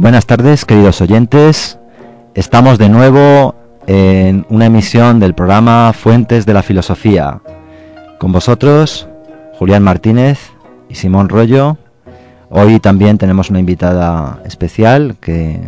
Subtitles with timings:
[0.00, 1.76] Buenas tardes, queridos oyentes.
[2.36, 3.56] Estamos de nuevo
[3.88, 7.40] en una emisión del programa Fuentes de la Filosofía.
[8.20, 9.08] Con vosotros,
[9.58, 10.52] Julián Martínez
[10.88, 11.78] y Simón Rollo.
[12.48, 15.60] Hoy también tenemos una invitada especial que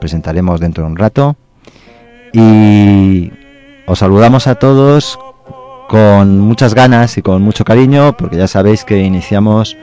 [0.00, 1.36] presentaremos dentro de un rato.
[2.32, 3.30] Y
[3.86, 5.16] os saludamos a todos
[5.88, 9.76] con muchas ganas y con mucho cariño, porque ya sabéis que iniciamos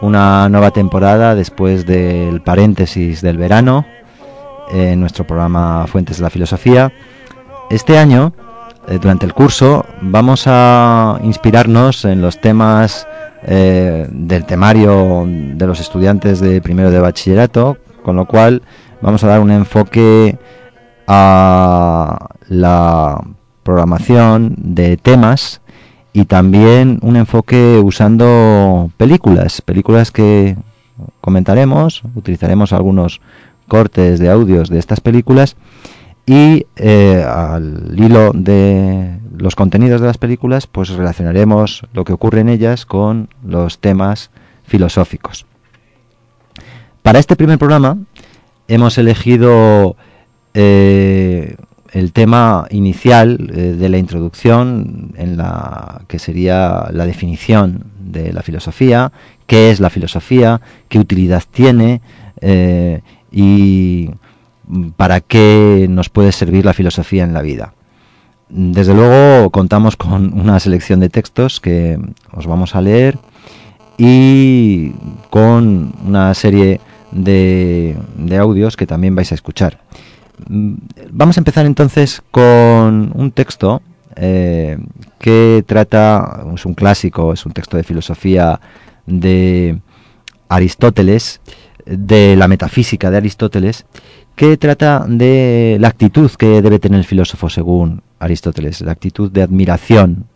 [0.00, 3.86] una nueva temporada después del paréntesis del verano
[4.70, 6.92] en nuestro programa Fuentes de la Filosofía.
[7.70, 8.32] Este año,
[8.88, 13.06] eh, durante el curso, vamos a inspirarnos en los temas
[13.42, 18.62] eh, del temario de los estudiantes de primero de bachillerato, con lo cual
[19.00, 20.38] vamos a dar un enfoque
[21.06, 23.20] a la
[23.62, 25.60] programación de temas
[26.16, 30.56] y también un enfoque usando películas, películas que
[31.20, 33.20] comentaremos, utilizaremos algunos
[33.68, 35.56] cortes de audios de estas películas
[36.24, 42.40] y eh, al hilo de los contenidos de las películas pues relacionaremos lo que ocurre
[42.40, 44.30] en ellas con los temas
[44.64, 45.44] filosóficos.
[47.02, 47.98] Para este primer programa
[48.68, 49.96] hemos elegido
[50.54, 51.56] eh,
[51.96, 58.42] el tema inicial eh, de la introducción, en la que sería la definición de la
[58.42, 59.12] filosofía,
[59.46, 62.02] qué es la filosofía, qué utilidad tiene
[62.42, 63.00] eh,
[63.32, 64.10] y
[64.98, 67.72] para qué nos puede servir la filosofía en la vida.
[68.50, 71.98] Desde luego contamos con una selección de textos que
[72.30, 73.18] os vamos a leer
[73.96, 74.90] y
[75.30, 76.78] con una serie
[77.10, 77.96] de
[78.38, 79.78] audios que también vais a escuchar.
[80.48, 80.74] Mm,
[81.10, 83.82] vamos a empezar entonces con un texto
[84.16, 84.78] eh,
[85.18, 88.60] que trata, es un clásico, es un texto de filosofía
[89.06, 89.78] de
[90.48, 91.40] Aristóteles,
[91.84, 93.86] de la metafísica de Aristóteles,
[94.34, 99.42] que trata de la actitud que debe tener el filósofo según Aristóteles, la actitud de
[99.42, 100.26] admiración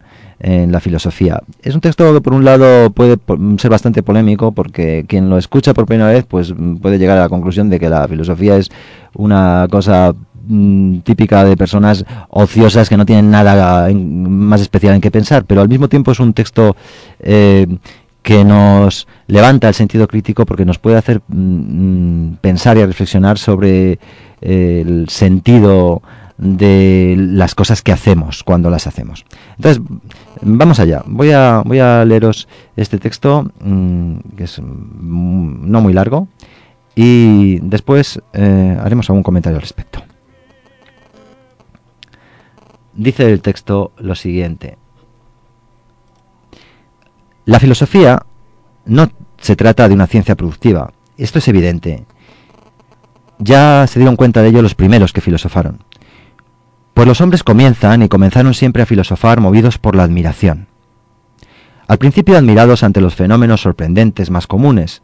[0.40, 1.40] en la filosofía.
[1.62, 3.18] Es un texto que por un lado puede
[3.58, 7.28] ser bastante polémico porque quien lo escucha por primera vez pues puede llegar a la
[7.28, 8.70] conclusión de que la filosofía es
[9.14, 10.14] una cosa
[10.46, 15.60] mm, típica de personas ociosas que no tienen nada más especial en qué pensar, pero
[15.60, 16.74] al mismo tiempo es un texto
[17.20, 17.66] eh,
[18.22, 23.36] que nos levanta el sentido crítico porque nos puede hacer mm, mm, pensar y reflexionar
[23.36, 23.98] sobre
[24.40, 26.02] eh, el sentido
[26.40, 29.26] de las cosas que hacemos cuando las hacemos.
[29.56, 29.82] Entonces,
[30.40, 31.02] vamos allá.
[31.06, 36.28] Voy a, leeros este texto, mm, que es mm, no muy largo,
[36.94, 40.02] y después eh, haremos algún comentario al respecto.
[42.94, 44.78] Dice el texto lo siguiente.
[47.44, 48.24] La filosofía
[48.86, 50.92] no se trata de una ciencia productiva.
[51.18, 52.06] Esto es evidente.
[53.38, 55.80] Ya se dieron cuenta de ello los primeros que filosofaron.
[57.00, 60.66] Pues los hombres comienzan y comenzaron siempre a filosofar movidos por la admiración.
[61.88, 65.00] Al principio admirados ante los fenómenos sorprendentes más comunes,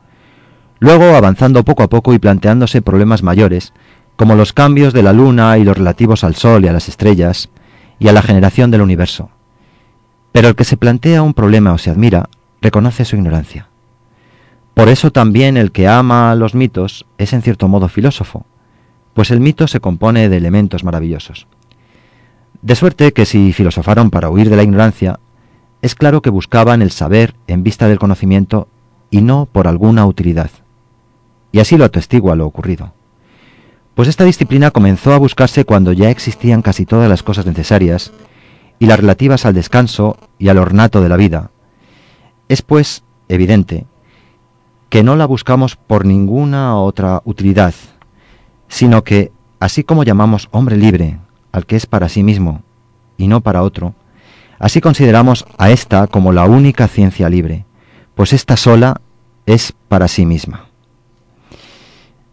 [0.78, 3.72] luego avanzando poco a poco y planteándose problemas mayores,
[4.16, 7.48] como los cambios de la luna y los relativos al sol y a las estrellas,
[7.98, 9.30] y a la generación del universo.
[10.32, 12.28] Pero el que se plantea un problema o se admira,
[12.60, 13.68] reconoce su ignorancia.
[14.74, 18.44] Por eso también el que ama los mitos es en cierto modo filósofo,
[19.14, 21.46] pues el mito se compone de elementos maravillosos.
[22.66, 25.20] De suerte que si filosofaron para huir de la ignorancia,
[25.82, 28.66] es claro que buscaban el saber en vista del conocimiento
[29.08, 30.50] y no por alguna utilidad.
[31.52, 32.92] Y así lo atestigua lo ocurrido.
[33.94, 38.10] Pues esta disciplina comenzó a buscarse cuando ya existían casi todas las cosas necesarias
[38.80, 41.52] y las relativas al descanso y al ornato de la vida.
[42.48, 43.86] Es pues evidente
[44.88, 47.74] que no la buscamos por ninguna otra utilidad,
[48.66, 49.30] sino que,
[49.60, 51.20] así como llamamos hombre libre
[51.56, 52.62] al que es para sí mismo
[53.16, 53.94] y no para otro,
[54.58, 57.64] así consideramos a esta como la única ciencia libre,
[58.14, 59.00] pues esta sola
[59.46, 60.66] es para sí misma.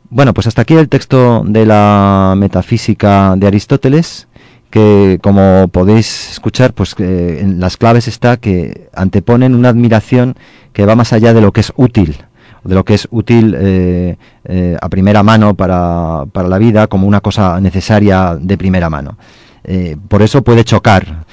[0.09, 4.27] Bueno, pues hasta aquí el texto de la metafísica de Aristóteles,
[4.69, 10.35] que como podéis escuchar, pues en las claves está que anteponen una admiración
[10.73, 12.17] que va más allá de lo que es útil,
[12.63, 14.15] de lo que es útil eh,
[14.45, 19.17] eh, a primera mano para, para, la vida como una cosa necesaria de primera mano.
[19.65, 21.25] Eh, por eso puede chocar,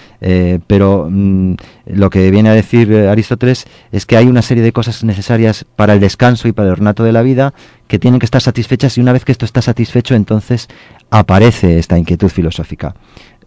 [0.66, 1.54] pero mm,
[1.86, 5.94] lo que viene a decir Aristóteles es que hay una serie de cosas necesarias para
[5.94, 7.54] el descanso y para el ornato de la vida
[7.88, 10.68] que tienen que estar satisfechas y una vez que esto está satisfecho entonces
[11.10, 12.94] aparece esta inquietud filosófica.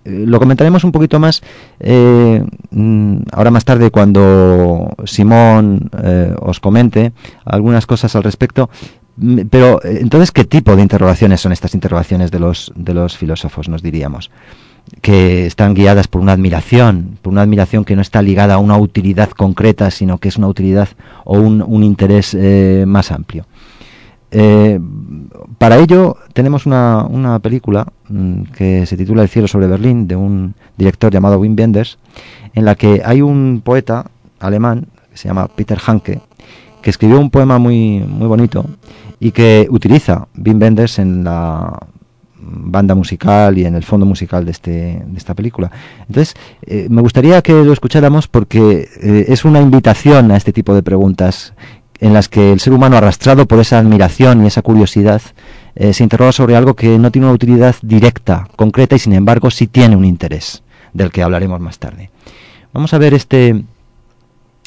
[0.06, 1.42] Eh, lo comentaremos un poquito más
[1.80, 7.14] eh, mm, ahora más tarde cuando Simón eh, os comente
[7.46, 8.70] algunas cosas al respecto.
[9.18, 13.70] Mm, pero entonces, ¿qué tipo de interrogaciones son estas interrogaciones de los, de los filósofos,
[13.70, 14.32] nos diríamos?
[15.02, 18.78] que están guiadas por una admiración, por una admiración que no está ligada a una
[18.78, 20.90] utilidad concreta, sino que es una utilidad
[21.24, 22.36] o un, un interés
[22.86, 23.46] más amplio.
[24.36, 24.80] Eh,
[25.60, 30.56] para ello tenemos una, película mm, que se titula El cielo sobre Berlín, de un
[30.76, 32.00] director llamado Wim Wenders,
[32.56, 34.08] en la que hay un poeta
[34.40, 36.20] alemán que se llama Peter Hanke,
[36.82, 38.66] que escribió un poema muy, muy bonito
[39.20, 41.78] y que utiliza Wim Wenders en la
[42.46, 45.72] banda musical y en el fondo musical de, este, de esta película.
[46.08, 46.36] Entonces,
[46.66, 50.84] eh, me gustaría que lo escucháramos porque eh, es una invitación a este tipo de
[50.84, 51.54] preguntas
[52.04, 55.22] en las que el ser humano, arrastrado por esa admiración y esa curiosidad,
[55.74, 59.50] eh, se interroga sobre algo que no tiene una utilidad directa, concreta, y sin embargo
[59.50, 62.10] sí tiene un interés, del que hablaremos más tarde.
[62.74, 63.64] Vamos a ver este,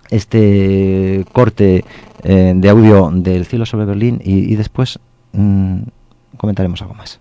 [0.08, 1.84] este corte
[2.22, 4.98] eh, de audio del cielo sobre Berlín y, después
[5.32, 5.80] mm,
[6.38, 7.20] comentaremos algo más.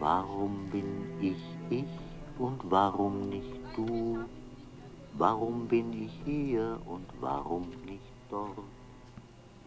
[0.00, 0.88] Warum bin
[1.20, 1.36] ich
[1.68, 1.84] ich
[2.38, 4.20] und warum nicht du?
[5.18, 8.00] Warum bin ich hier und warum nicht
[8.30, 8.56] dort?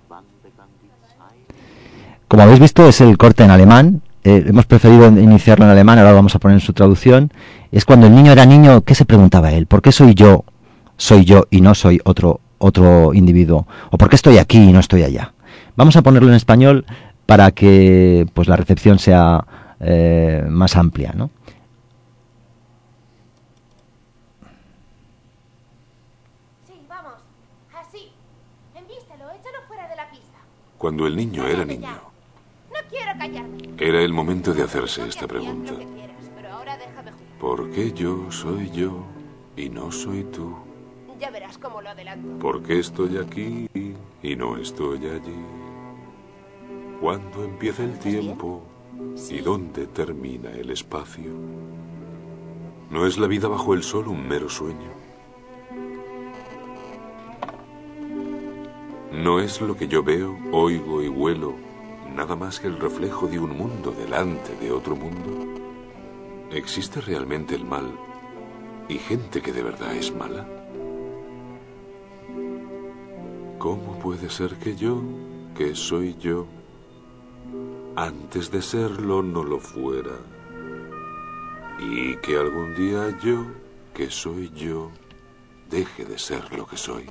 [0.10, 1.54] Wann begann die Zeit?
[2.28, 4.02] Como habéis visto, es el corte en alemán.
[4.24, 7.32] Eh, hemos preferido iniciarlo en alemán, ahora lo vamos a poner en su traducción.
[7.72, 9.68] Es cuando el niño era niño, ¿qué se preguntaba él?
[9.68, 10.46] ¿Por qué soy yo,
[10.98, 13.68] soy yo y no soy otro, otro individuo?
[13.92, 15.34] ¿O por qué estoy aquí y no estoy allá?
[15.76, 16.86] Vamos a ponerlo en español
[17.28, 19.46] para que pues la recepción sea
[19.86, 21.30] eh, más amplia, ¿no?
[26.66, 27.14] Sí, vamos,
[27.76, 28.12] así.
[28.76, 30.38] Envístelo, échalo fuera de la pista.
[30.78, 31.90] Cuando el niño era niño,
[32.72, 33.70] No quiero callarme.
[33.78, 35.74] era el momento de hacerse esta pregunta.
[37.40, 39.06] ¿Por qué yo soy yo
[39.58, 40.56] y no soy tú?
[41.20, 42.40] Ya verás cómo lo adelanto.
[42.40, 43.68] ¿Por qué estoy aquí
[44.22, 45.46] y no estoy allí?
[47.02, 48.62] ¿Cuándo empieza el tiempo
[49.30, 51.32] y dónde termina el espacio?
[52.90, 54.92] ¿No es la vida bajo el sol un mero sueño?
[59.12, 61.56] ¿No es lo que yo veo, oigo y huelo
[62.16, 65.62] nada más que el reflejo de un mundo delante de otro mundo?
[66.52, 67.92] ¿Existe realmente el mal
[68.88, 70.48] y gente que de verdad es mala?
[73.58, 75.02] ¿Cómo puede ser que yo,
[75.56, 76.46] que soy yo,
[77.96, 80.12] antes de serlo no lo fuera?
[81.80, 83.46] Y que algún día yo,
[83.94, 84.92] que soy yo,
[85.70, 87.06] deje de ser lo que soy.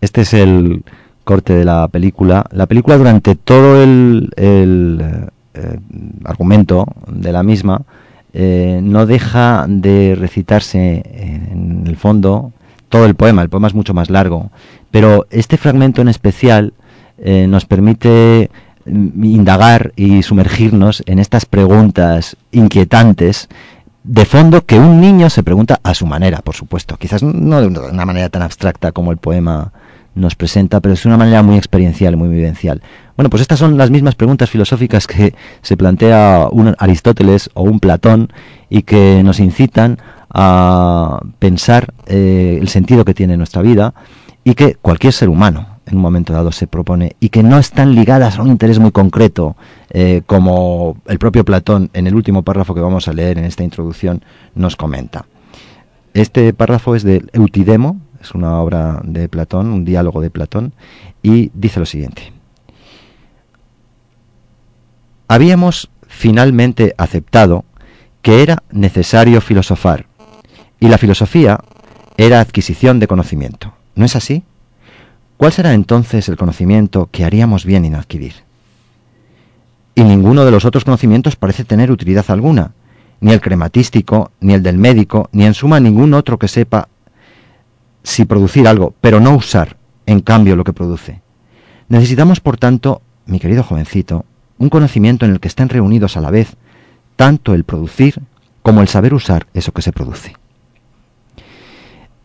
[0.00, 0.84] Este es el
[1.24, 2.46] corte de la película.
[2.52, 5.78] La película durante todo el, el, eh,
[6.24, 7.82] argumento de la misma
[8.32, 12.52] eh, no deja de recitarse en el fondo
[12.88, 13.42] todo el poema.
[13.42, 14.50] El poema es mucho más largo,
[14.90, 16.72] pero este fragmento en especial
[17.18, 18.50] eh, nos permite
[18.84, 23.48] mm, indagar y sumergirnos en estas preguntas inquietantes
[24.04, 26.96] de fondo que un niño se pregunta a su manera, por supuesto.
[26.96, 29.72] Quizás no de una manera tan abstracta como el poema
[30.14, 32.82] nos presenta, pero es una manera muy experiencial, muy vivencial.
[33.16, 37.80] Bueno, pues estas son las mismas preguntas filosóficas que se plantea un Aristóteles o un
[37.80, 38.32] Platón
[38.70, 39.98] y que nos incitan
[40.38, 43.94] a pensar eh, el sentido que tiene nuestra vida
[44.44, 47.94] y que cualquier ser humano en un momento dado se propone y que no están
[47.94, 49.56] ligadas a un interés muy concreto,
[49.88, 53.64] eh, como el propio Platón en el último párrafo que vamos a leer en esta
[53.64, 54.22] introducción
[54.54, 55.24] nos comenta.
[56.12, 60.74] Este párrafo es de Eutidemo, es una obra de Platón, un diálogo de Platón,
[61.22, 62.30] y dice lo siguiente.
[65.28, 67.64] Habíamos finalmente aceptado
[68.20, 70.06] que era necesario filosofar,
[70.80, 71.60] y la filosofía
[72.16, 73.74] era adquisición de conocimiento.
[73.94, 74.42] ¿No es así?
[75.36, 78.46] ¿Cuál será entonces el conocimiento que haríamos bien en adquirir?
[79.96, 82.72] y ninguno de los otros conocimientos parece tener utilidad alguna,
[83.20, 86.88] ni el crematístico, ni el del médico, ni en suma ningún otro que sepa
[88.02, 91.22] si producir algo, pero no usar, en cambio, lo que produce.
[91.88, 94.26] Necesitamos, por tanto, mi querido jovencito,
[94.58, 96.56] un conocimiento en el que estén reunidos a la vez
[97.16, 98.20] tanto el producir
[98.62, 100.36] como el saber usar eso que se produce.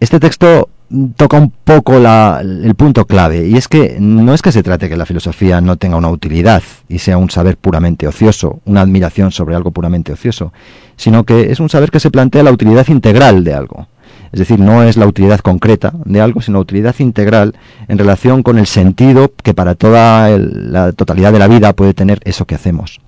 [0.01, 0.67] Este texto
[1.15, 4.97] toca un poco el punto clave, y es que no es que se trate que
[4.97, 9.55] la filosofía no tenga una utilidad y sea un saber puramente ocioso, una admiración sobre
[9.55, 10.53] algo puramente ocioso,
[10.97, 13.87] sino que es un saber que se plantea la utilidad integral de algo.
[14.31, 17.53] Es decir, no es la utilidad concreta de algo, sino la utilidad integral
[17.87, 22.21] en relación con el sentido que para toda la totalidad de la vida puede tener
[22.23, 23.01] eso que hacemos.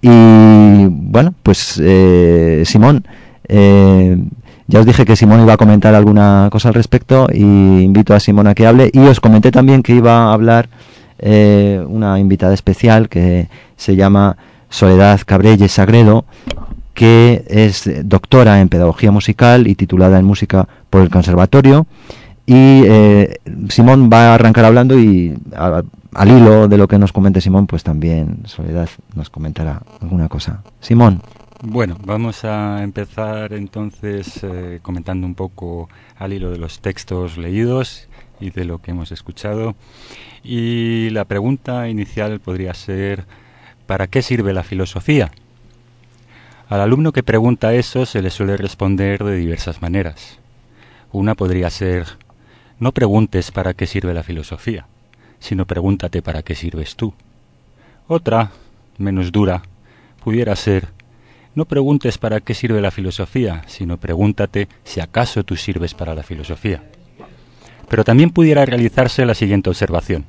[0.00, 3.08] Y bueno, pues eh, Simón,
[3.48, 4.16] eh,
[4.66, 8.20] ya os dije que Simón iba a comentar alguna cosa al respecto y invito a
[8.20, 8.90] Simón a que hable.
[8.92, 10.68] Y os comenté también que iba a hablar
[11.18, 14.36] eh, una invitada especial que se llama
[14.68, 16.24] Soledad Cabrelles Sagredo,
[16.94, 21.86] que es doctora en pedagogía musical y titulada en música por el conservatorio.
[22.46, 23.36] Y eh,
[23.68, 27.82] Simón va a arrancar hablando y al hilo de lo que nos comente Simón, pues
[27.82, 30.62] también Soledad nos comentará alguna cosa.
[30.80, 31.22] Simón.
[31.64, 35.88] Bueno, vamos a empezar entonces eh, comentando un poco
[36.18, 38.08] al hilo de los textos leídos
[38.40, 39.76] y de lo que hemos escuchado.
[40.42, 43.26] Y la pregunta inicial podría ser,
[43.86, 45.30] ¿para qué sirve la filosofía?
[46.68, 50.40] Al alumno que pregunta eso se le suele responder de diversas maneras.
[51.12, 52.06] Una podría ser,
[52.80, 54.88] no preguntes para qué sirve la filosofía,
[55.38, 57.14] sino pregúntate para qué sirves tú.
[58.08, 58.50] Otra,
[58.98, 59.62] menos dura,
[60.24, 60.88] pudiera ser,
[61.54, 66.22] no preguntes para qué sirve la filosofía, sino pregúntate si acaso tú sirves para la
[66.22, 66.82] filosofía.
[67.88, 70.24] Pero también pudiera realizarse la siguiente observación.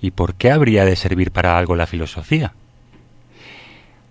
[0.00, 2.54] ¿Y por qué habría de servir para algo la filosofía?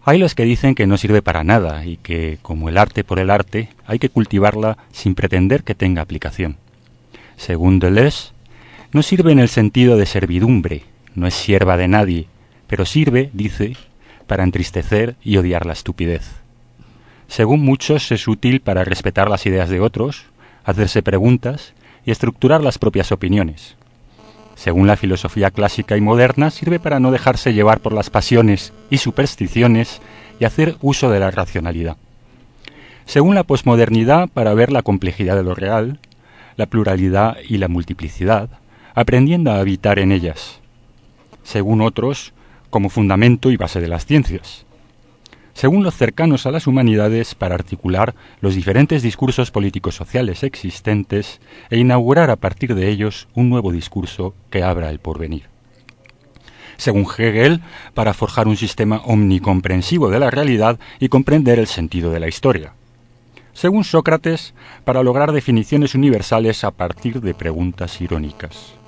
[0.06, 3.20] Hay los que dicen que no sirve para nada y que, como el arte por
[3.20, 6.58] el arte, hay que cultivarla sin pretender que tenga aplicación.
[7.36, 8.32] Según Deleuze,
[8.92, 10.84] no sirve en el sentido de servidumbre,
[11.16, 12.28] no es sierva de nadie,
[12.68, 13.76] pero sirve, dice,
[14.30, 16.36] para entristecer y odiar la estupidez.
[17.28, 20.26] Según muchos es útil para respetar las ideas de otros,
[20.64, 21.74] hacerse preguntas
[22.06, 23.76] y estructurar las propias opiniones.
[24.54, 29.00] Según la filosofía clásica y moderna, sirve para no dejarse llevar por las pasiones y
[29.00, 30.00] supersticiones
[30.40, 31.98] y hacer uso de la racionalidad.
[33.06, 35.98] Según la posmodernidad, para ver la complejidad de lo real,
[36.56, 38.50] la pluralidad y la multiplicidad,
[38.94, 40.60] aprendiendo a habitar en ellas.
[41.42, 42.34] Según otros,
[42.70, 44.66] como fundamento y base de las ciencias.
[45.54, 51.78] Según los cercanos a las humanidades, para articular los diferentes discursos políticos sociales existentes e
[51.78, 55.50] inaugurar a partir de ellos un nuevo discurso que abra el porvenir.
[56.78, 57.60] Según Hegel,
[57.94, 62.72] para forjar un sistema omnicomprensivo de la realidad y comprender el sentido de la historia.
[63.52, 64.54] Según Sócrates,
[64.86, 68.79] para lograr definiciones universales a partir de preguntas irónicas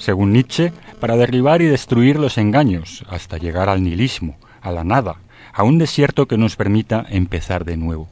[0.00, 5.16] según Nietzsche, para derribar y destruir los engaños, hasta llegar al nihilismo, a la nada,
[5.52, 8.08] a un desierto que nos permita empezar de nuevo.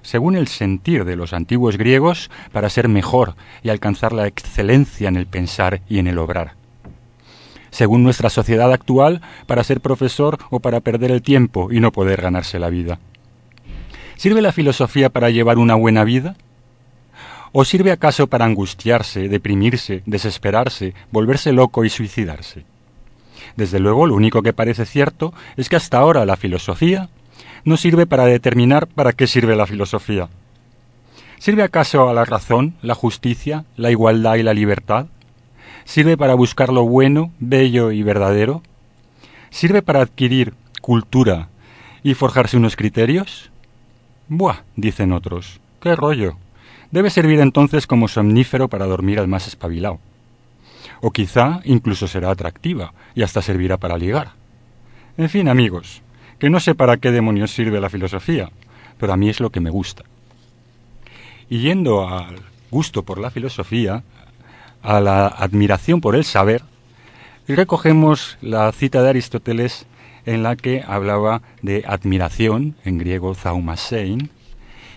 [0.00, 5.16] Según el sentir de los antiguos griegos, para ser mejor y alcanzar la excelencia en
[5.16, 6.54] el pensar y en el obrar.
[7.70, 12.22] Según nuestra sociedad actual, para ser profesor o para perder el tiempo y no poder
[12.22, 12.98] ganarse la vida.
[14.16, 16.36] ¿Sirve la filosofía para llevar una buena vida?
[17.52, 22.64] ¿O sirve acaso para angustiarse, deprimirse, desesperarse, volverse loco y suicidarse?
[23.56, 27.10] Desde luego, lo único que parece cierto es que hasta ahora la filosofía
[27.64, 30.30] no sirve para determinar para qué sirve la filosofía.
[31.38, 35.06] ¿Sirve acaso a la razón, la justicia, la igualdad y la libertad?
[35.84, 38.62] ¿Sirve para buscar lo bueno, bello y verdadero?
[39.50, 41.48] ¿Sirve para adquirir cultura
[42.02, 43.50] y forjarse unos criterios?
[44.28, 46.36] Buah, dicen otros, qué rollo.
[46.92, 49.98] Debe servir entonces como somnífero para dormir al más espabilado.
[51.00, 54.32] O quizá incluso será atractiva y hasta servirá para ligar.
[55.16, 56.02] En fin, amigos,
[56.38, 58.50] que no sé para qué demonios sirve la filosofía,
[58.98, 60.04] pero a mí es lo que me gusta.
[61.48, 62.36] Y yendo al
[62.70, 64.04] gusto por la filosofía,
[64.82, 66.62] a la admiración por el saber,
[67.48, 69.86] recogemos la cita de Aristóteles
[70.26, 74.30] en la que hablaba de admiración, en griego zaumasein,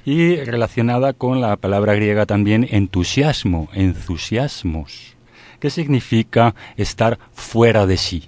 [0.06, 5.16] y relacionada con la palabra griega también entusiasmo, entusiasmos,
[5.60, 8.24] que significa estar fuera de sí.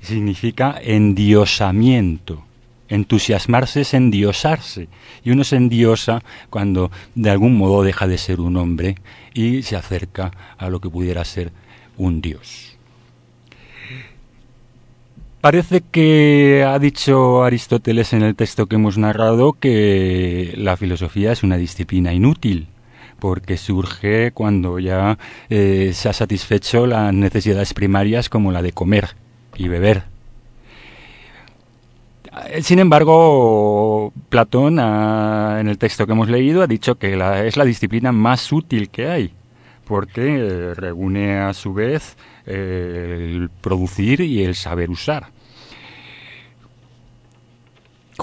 [0.00, 2.42] Significa endiosamiento.
[2.88, 4.88] Entusiasmarse es endiosarse.
[5.24, 8.96] Y uno se endiosa cuando de algún modo deja de ser un hombre
[9.34, 11.52] y se acerca a lo que pudiera ser
[11.96, 12.65] un dios.
[15.46, 21.44] Parece que ha dicho Aristóteles en el texto que hemos narrado que la filosofía es
[21.44, 22.66] una disciplina inútil
[23.20, 29.10] porque surge cuando ya eh, se ha satisfecho las necesidades primarias como la de comer
[29.56, 30.02] y beber.
[32.60, 37.12] Sin embargo, Platón, en el texto que hemos leído, ha dicho que
[37.46, 39.32] es la disciplina más útil que hay,
[39.84, 45.35] porque eh, reúne a su vez eh, el producir y el saber usar.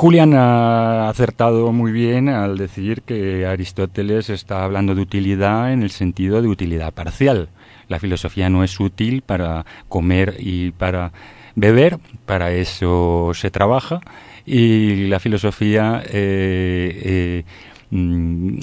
[0.03, 5.91] Julián ha acertado muy bien al decir que Aristóteles está hablando de utilidad en el
[5.91, 7.47] sentido de utilidad parcial.
[7.87, 11.13] La filosofía no es útil para comer y para
[11.55, 14.01] beber, para eso se trabaja,
[14.45, 17.43] y la filosofía, eh, eh,
[17.91, 18.57] mm,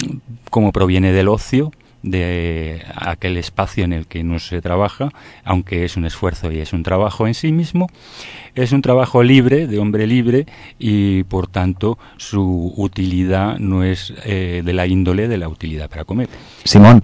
[0.51, 1.71] como proviene del ocio,
[2.03, 5.09] de aquel espacio en el que no se trabaja,
[5.43, 7.89] aunque es un esfuerzo y es un trabajo en sí mismo,
[8.55, 10.45] es un trabajo libre, de hombre libre,
[10.79, 16.05] y por tanto su utilidad no es eh, de la índole de la utilidad para
[16.05, 16.29] comer.
[16.63, 17.03] Simón,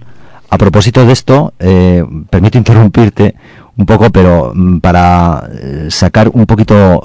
[0.50, 3.34] a propósito de esto, eh, permito interrumpirte
[3.76, 7.00] un poco, pero mm, para eh, sacar un poquito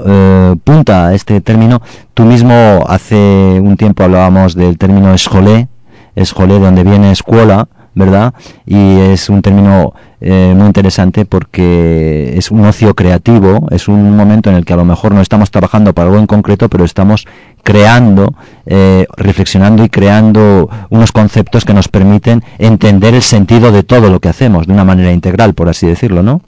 [0.64, 1.82] punta a este término,
[2.14, 5.68] tú mismo hace un tiempo hablábamos del término escolé,
[6.16, 8.34] escolé de donde viene escuela, ¿verdad?
[8.66, 14.50] Y es un término eh, muy interesante porque es un ocio creativo, es un momento
[14.50, 17.28] en el que a lo mejor no estamos trabajando para algo en concreto, pero estamos
[17.64, 18.34] creando,
[18.66, 24.20] eh, reflexionando y creando unos conceptos que nos permiten entender el sentido de todo lo
[24.20, 26.42] que hacemos de una manera integral, por así decirlo, ¿no?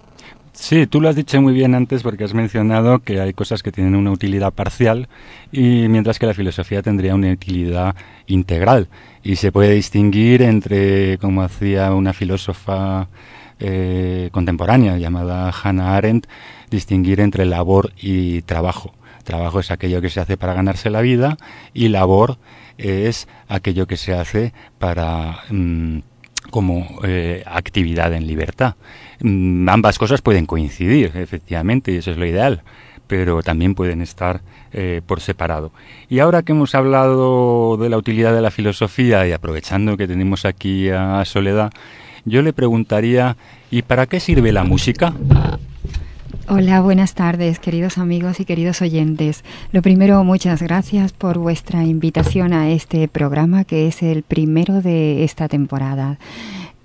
[0.67, 3.72] Sí, tú lo has dicho muy bien antes porque has mencionado que hay cosas que
[3.72, 5.10] tienen una utilidad parcial
[5.51, 7.95] y mientras que la filosofía tendría una utilidad
[8.25, 8.88] integral
[9.22, 13.10] y se puede distinguir entre, como hacía una filósofa
[13.60, 16.25] eh, contemporánea llamada Hannah Arendt,
[16.72, 18.95] distinguir entre labor y trabajo.
[19.24, 21.38] Trabajo es aquello que se hace para ganarse la vida
[21.75, 22.39] y labor
[22.80, 25.99] es aquello que se hace para mm,
[26.49, 28.75] como eh, actividad en libertad.
[29.21, 32.62] Mm, ambas cosas pueden coincidir, efectivamente, y eso es lo ideal,
[33.08, 34.41] pero también pueden estar
[34.73, 35.71] eh, por separado.
[36.10, 40.45] Y ahora que hemos hablado de la utilidad de la filosofía y aprovechando que tenemos
[40.45, 41.71] aquí a Soledad,
[42.25, 43.38] yo le preguntaría,
[43.71, 45.13] ¿y para qué sirve la música?
[46.47, 49.43] Hola, buenas tardes, queridos amigos y queridos oyentes.
[49.71, 55.23] Lo primero, muchas gracias por vuestra invitación a este programa que es el primero de
[55.23, 56.19] esta temporada.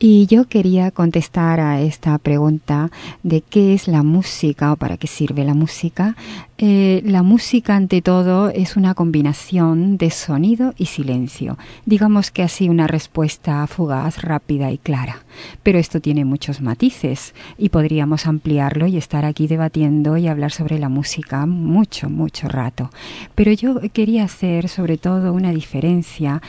[0.02, 2.90] Y yo quería contestar a esta pregunta
[3.22, 6.16] de qué es la música o para qué sirve la música.
[6.56, 11.58] Eh, la música, ante todo, es una combinación de sonido y silencio.
[11.84, 15.18] Digamos que así una respuesta fugaz, rápida y clara.
[15.62, 20.78] Pero esto tiene muchos matices y podríamos ampliarlo y estar aquí debatiendo y hablar sobre
[20.78, 22.88] la música mucho, mucho rato.
[23.34, 26.40] Pero yo quería hacer sobre todo una diferencia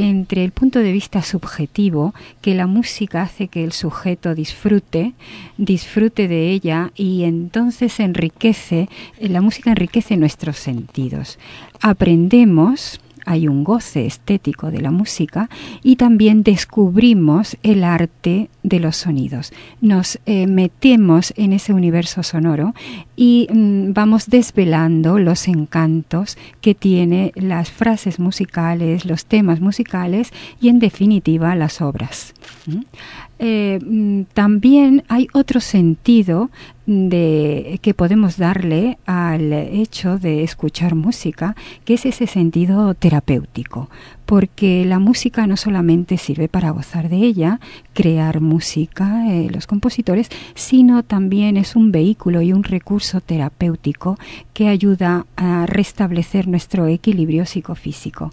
[0.00, 5.12] entre el punto de vista subjetivo, que la música hace que el sujeto disfrute,
[5.58, 8.88] disfrute de ella y entonces enriquece,
[9.20, 11.38] la música enriquece nuestros sentidos.
[11.80, 15.48] Aprendemos hay un goce estético de la música
[15.82, 19.52] y también descubrimos el arte de los sonidos.
[19.80, 22.74] Nos eh, metemos en ese universo sonoro
[23.16, 30.68] y mm, vamos desvelando los encantos que tiene las frases musicales, los temas musicales y
[30.68, 32.34] en definitiva las obras.
[33.42, 36.50] Eh, mm, también hay otro sentido
[36.84, 43.88] de, que podemos darle al hecho de escuchar música, que es ese sentido terapéutico,
[44.26, 47.60] porque la música no solamente sirve para gozar de ella,
[47.94, 54.18] crear música, eh, los compositores, sino también es un vehículo y un recurso terapéutico
[54.52, 58.32] que ayuda a restablecer nuestro equilibrio psicofísico.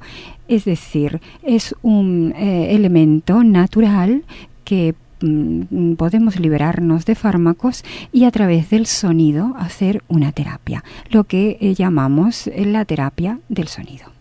[0.49, 4.23] Es decir, es un eh, elemento natural
[4.67, 11.23] que mm, podemos liberarnos de fármacos y a través del sonido hacer una terapia, lo
[11.23, 14.16] que eh, llamamos la terapia del sonido.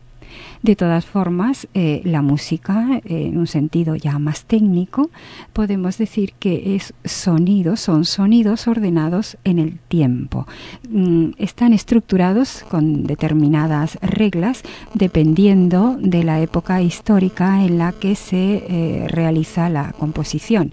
[0.62, 5.10] De todas formas, eh, la música, en un sentido ya más técnico,
[5.52, 10.46] podemos decir que es sonido, son sonidos ordenados en el tiempo.
[10.88, 14.62] Mm, están estructurados con determinadas reglas
[14.94, 20.72] dependiendo de la época histórica en la que se eh, realiza la composición.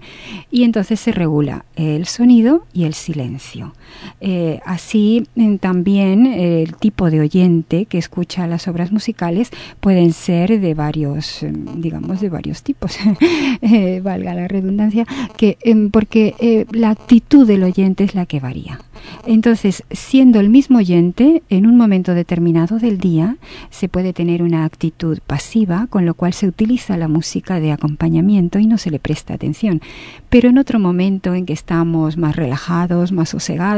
[0.50, 3.72] Y entonces se regula el sonido y el silencio.
[4.20, 5.26] Eh, así
[5.60, 11.80] también el tipo de oyente que escucha las obras musicales pueden ser de varios, em,
[11.80, 12.96] digamos, de varios tipos,
[13.62, 18.40] eh, valga la redundancia, que em, porque eh, la actitud del oyente es la que
[18.40, 18.78] varía.
[19.26, 23.36] Entonces, siendo el mismo oyente, en un momento determinado del día
[23.70, 28.58] se puede tener una actitud pasiva, con lo cual se utiliza la música de acompañamiento
[28.58, 29.80] y no se le presta atención.
[30.28, 33.73] Pero en otro momento en que estamos más relajados, más sosegados,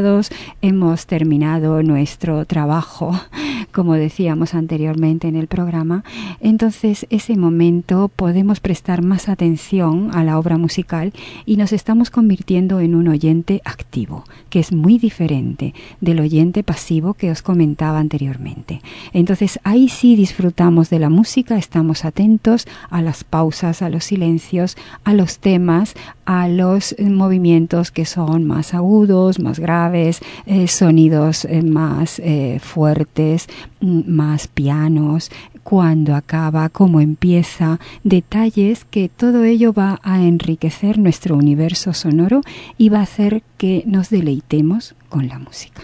[0.60, 3.18] hemos terminado nuestro trabajo,
[3.72, 6.04] como decíamos anteriormente en el programa,
[6.40, 11.12] entonces ese momento podemos prestar más atención a la obra musical
[11.46, 17.14] y nos estamos convirtiendo en un oyente activo, que es muy diferente del oyente pasivo
[17.14, 18.82] que os comentaba anteriormente.
[19.12, 24.76] Entonces ahí sí disfrutamos de la música, estamos atentos a las pausas, a los silencios,
[25.04, 25.94] a los temas,
[26.26, 32.20] a los eh, movimientos que son más agudos, más graves, eh, sonidos eh, más
[32.60, 33.46] fuertes,
[33.80, 35.30] mm, más pianos,
[35.62, 42.42] cuando acaba, cómo empieza, detalles que todo ello va a enriquecer nuestro universo sonoro
[42.78, 45.82] y va a hacer que nos deleitemos con la música.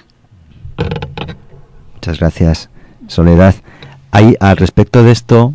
[1.94, 2.68] Muchas gracias,
[3.09, 3.55] Soledad.
[4.12, 5.55] Hay, al respecto de esto,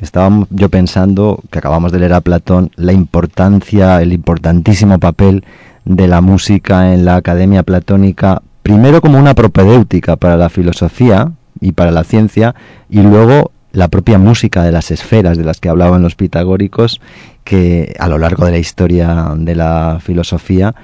[0.00, 5.44] estaba yo pensando que acabamos de leer a Platón la importancia, el importantísimo papel
[5.84, 11.72] de la música en la academia platónica, primero como una propedéutica para la filosofía y
[11.72, 12.54] para la ciencia,
[12.90, 17.00] y luego la propia música de las esferas de las que hablaban los pitagóricos,
[17.44, 20.74] que a lo largo de la historia de la filosofía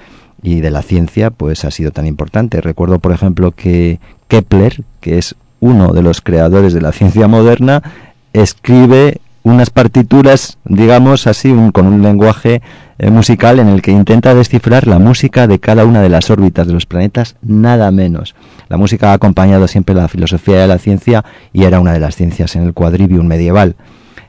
[0.42, 2.60] y de la ciencia, pues ha sido tan importante.
[2.60, 3.98] Recuerdo, por ejemplo, que
[4.28, 7.82] Kepler, que es uno de los creadores de la ciencia moderna,
[8.32, 12.62] escribe unas partituras, digamos así, con un lenguaje
[12.98, 16.66] eh, musical en el que intenta descifrar la música de cada una de las órbitas
[16.66, 18.34] de los planetas, nada menos.
[18.68, 22.14] La música ha acompañado siempre la filosofía de la ciencia y era una de las
[22.14, 23.74] ciencias en el quadrivium medieval.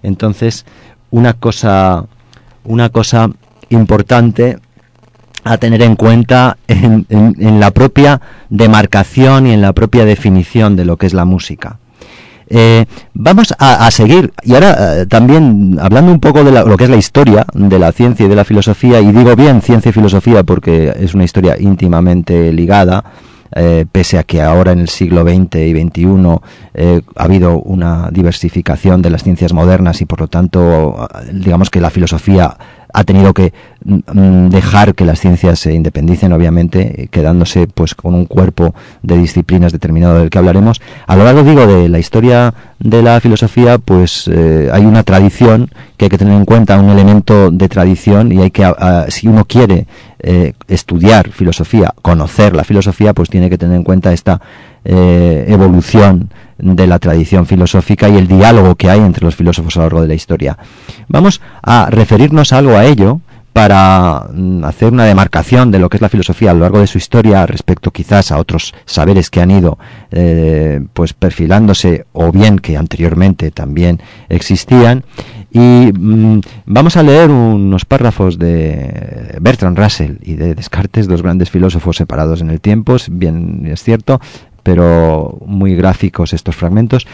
[0.02, 0.66] Entonces,
[1.12, 2.06] una cosa,
[2.63, 3.30] una cosa
[3.70, 4.58] importante
[5.44, 10.86] a tener en cuenta en, en la propia demarcación y en la propia definición de
[10.86, 11.78] lo que es la música.
[12.48, 16.90] Eh, vamos a, seguir, y ahora eh, también hablando un poco de lo que es
[16.90, 20.44] la historia de la ciencia y de la filosofía, y digo bien ciencia y filosofía
[20.44, 23.04] porque es una historia íntimamente ligada,
[23.56, 26.40] eh, pese a que ahora en el siglo XX y XXI
[27.16, 31.92] ha habido una diversificación de las ciencias modernas y por lo tanto digamos que la
[31.92, 32.58] filosofía
[32.94, 33.54] ha tenido que
[33.84, 39.72] mm, dejar que las ciencias se independicen, obviamente, quedándose pues con un cuerpo de disciplinas
[39.72, 40.80] determinado del que hablaremos.
[41.08, 45.70] A lo largo, digo, de la historia de la filosofía, pues eh, hay una tradición
[45.98, 48.72] que hay que tener en cuenta, un elemento de tradición, y hay que,
[49.10, 49.88] si uno quiere
[50.20, 54.40] eh, estudiar filosofía, conocer la filosofía, pues tiene que tener en cuenta esta
[54.86, 56.30] eh, evolución
[56.63, 60.02] de la tradición filosófica y el diálogo que hay entre los filósofos a lo largo
[60.02, 60.58] de la historia.
[61.10, 63.19] Vamos a referirnos algo a ello
[63.52, 66.88] para mm, hacer una demarcación de lo que es la filosofía a lo largo de
[66.88, 69.78] su historia respecto quizás a otros saberes que han ido
[70.12, 75.04] eh, pues perfilándose o bien que anteriormente también existían
[75.52, 81.52] y mm, vamos a leer unos párrafos de Bertrand Russell y de Descartes, dos grandes
[81.52, 84.19] filósofos separados en el tiempo, bien es cierto,
[84.63, 87.06] pero muy gráficos estos fragmentos,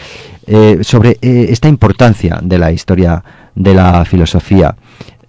[0.48, 3.24] eh, sobre eh, esta importancia de la historia
[3.56, 4.76] de la filosofía.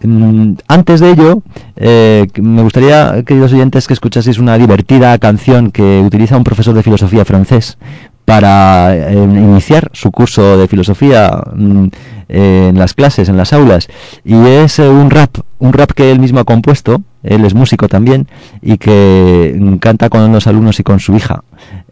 [0.02, 1.42] Mm, antes de ello,
[1.76, 6.82] eh, me gustaría, queridos oyentes, que escuchaseis una divertida canción que utiliza un profesor de
[6.82, 7.76] filosofía francés
[8.24, 11.88] para iniciar su curso de filosofía mm,
[12.28, 13.88] en las clases, en las aulas,
[14.24, 18.26] y es un rap, un rap que él mismo ha compuesto, él es músico también,
[18.62, 21.42] y que canta con los alumnos y con su hija.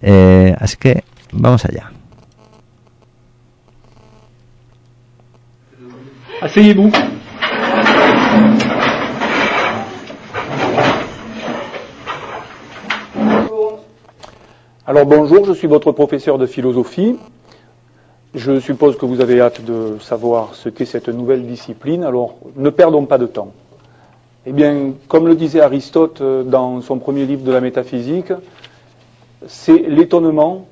[0.00, 1.90] Eh, así que vamos allá.
[6.40, 6.92] Asseyez-vous.
[14.86, 17.16] Alors bonjour, je suis votre professeur de philosophie.
[18.34, 22.70] Je suppose que vous avez hâte de savoir ce qu'est cette nouvelle discipline, alors ne
[22.70, 23.52] perdons pas de temps.
[24.50, 28.32] Eh bien, comme le disait Aristote euh, dans son premier livre de la métaphysique,
[29.46, 30.64] c'est l'étonnement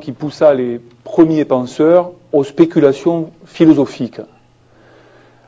[0.00, 4.20] qui poussa les premiers penseurs aux spéculations philosophiques.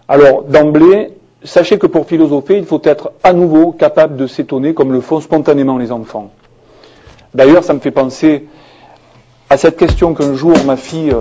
[0.08, 1.12] Alors, d'emblée,
[1.44, 5.20] sachez que pour philosopher, il faut être à nouveau capable de s'étonner comme le font
[5.20, 6.32] spontanément les enfants.
[7.32, 8.48] D'ailleurs, ça me fait penser
[9.50, 11.20] à cette question qu'un jour ma fille euh,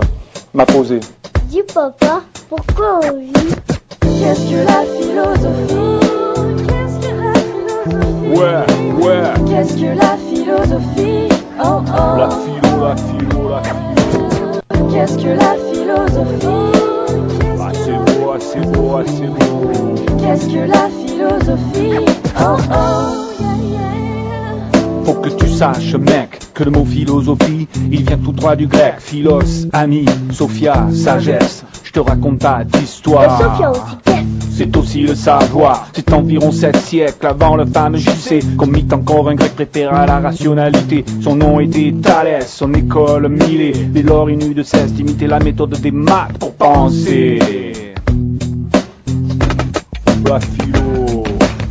[0.54, 0.98] m'a posée.
[1.44, 3.32] Dis papa, pourquoi on vit?
[4.00, 6.21] Qu'est-ce que la philosophie?
[7.84, 8.64] Ouais,
[9.02, 9.22] ouais.
[9.48, 11.28] Qu'est-ce que la philosophie?
[11.60, 12.16] Oh oh.
[12.16, 14.88] La philo, la philo, la philo.
[14.92, 16.78] Qu'est-ce que la philosophie?
[17.60, 19.70] Ah, c'est beau, ah, c'est beau, ah, c'est beau.
[20.20, 22.06] Qu'est-ce que la philosophie?
[22.40, 23.32] Oh oh.
[25.04, 28.94] Faut que tu saches, mec, que le mot philosophie, il vient tout droit du grec.
[29.00, 31.64] Philos, ami, Sophia, sagesse.
[31.82, 33.40] Je te raconte pas d'histoire.
[33.40, 35.88] Sophia aussi, qu'est-ce C'est aussi le savoir.
[35.94, 40.06] C'est environ sept siècles avant le fameux JC qu'on mit encore un grec préféré à
[40.06, 41.04] la rationalité.
[41.22, 43.72] Son nom était Thalès, son école Millet.
[43.72, 47.38] Dès lors, il n'eut de cesse d'imiter la méthode des maths pour penser.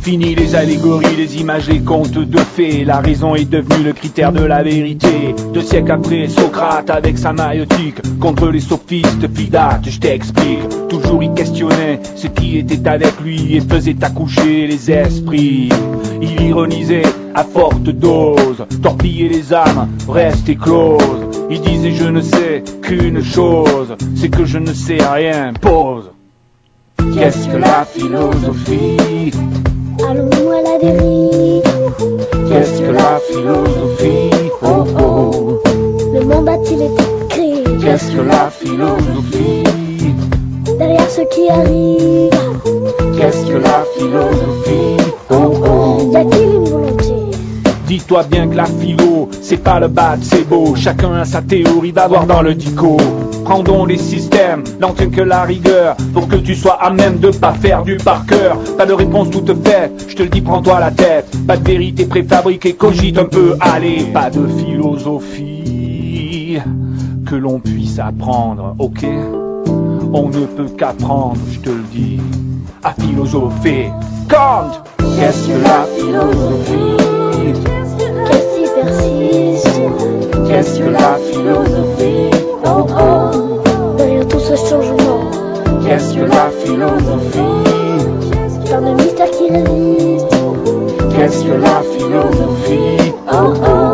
[0.02, 2.84] Fini les allégories, les images, les contes de fées.
[2.84, 5.32] La raison est devenue le critère de la vérité.
[5.54, 10.88] Deux siècles après, Socrate avec sa maïotique contre les sophistes, Philate, je t'explique.
[10.88, 15.68] Toujours il questionnait ce qui était avec lui et faisait accoucher les esprits.
[16.20, 21.46] Il ironisait à forte dose, torpiller les âmes, rester close.
[21.48, 25.52] Il disait je ne sais qu'une chose, c'est que je ne sais rien.
[25.60, 26.10] Pause.
[27.14, 29.30] Qu'est-ce que la philosophie?
[30.08, 31.62] Allons-nous à la dérive
[32.48, 34.30] Qu'est-ce que la philosophie?
[34.62, 35.62] Oh oh
[36.12, 37.64] Le monde a-t-il été créé?
[37.80, 39.64] Qu'est-ce que la philosophie?
[40.78, 42.30] Derrière ce qui arrive.
[43.16, 45.12] Qu'est-ce que la philosophie?
[45.30, 46.12] Oh oh
[47.92, 50.74] Dis-toi bien que la philo, c'est pas le bad, c'est beau.
[50.74, 52.96] Chacun a sa théorie, va voir dans le dico.
[53.44, 57.52] Prendons les systèmes, n'en que la rigueur, pour que tu sois à même de pas
[57.52, 58.56] faire du par cœur.
[58.78, 61.36] Pas de réponse toute faite, je te le dis, prends-toi la tête.
[61.46, 64.04] Pas de vérité préfabriquée, cogite un peu, allez.
[64.04, 65.60] Pas de philosophie
[67.26, 69.04] que l'on puisse apprendre, ok?
[70.14, 72.18] On ne peut qu'apprendre, je te le dis,
[72.82, 73.90] à philosopher.
[74.30, 77.02] Kant Qu'est-ce que la philosophie
[78.82, 79.80] persiste
[80.48, 82.30] Qu'est-ce que la philosophie
[82.64, 85.30] Oh oh Derrière tout ce changement
[85.84, 87.38] Qu'est-ce que la philosophie.
[88.66, 90.36] Plein de mystères qui résistent
[91.14, 93.91] Qu'est-ce que la philosophie Oh oh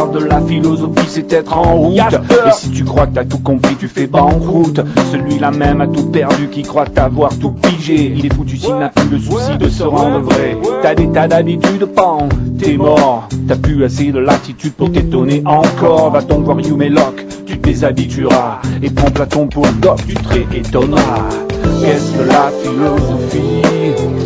[0.00, 1.98] Perdre la philosophie, c'est être en route.
[1.98, 4.80] Et si tu crois que t'as tout compris, tu fais banqueroute.
[5.12, 8.10] Celui-là même a tout perdu qui croit t'avoir tout pigé.
[8.16, 10.56] Il est foutu s'il n'a plus le souci de se rendre vrai.
[10.80, 13.28] T'as des tas d'habitudes, pan, t'es mort.
[13.46, 16.10] T'as plus assez de latitude pour t'étonner encore.
[16.12, 18.60] Va donc voir et Locke, tu te déshabitueras.
[18.82, 21.28] Et prends Platon pour doc, tu te réétonneras.
[21.82, 23.60] Qu'est-ce que la philosophie?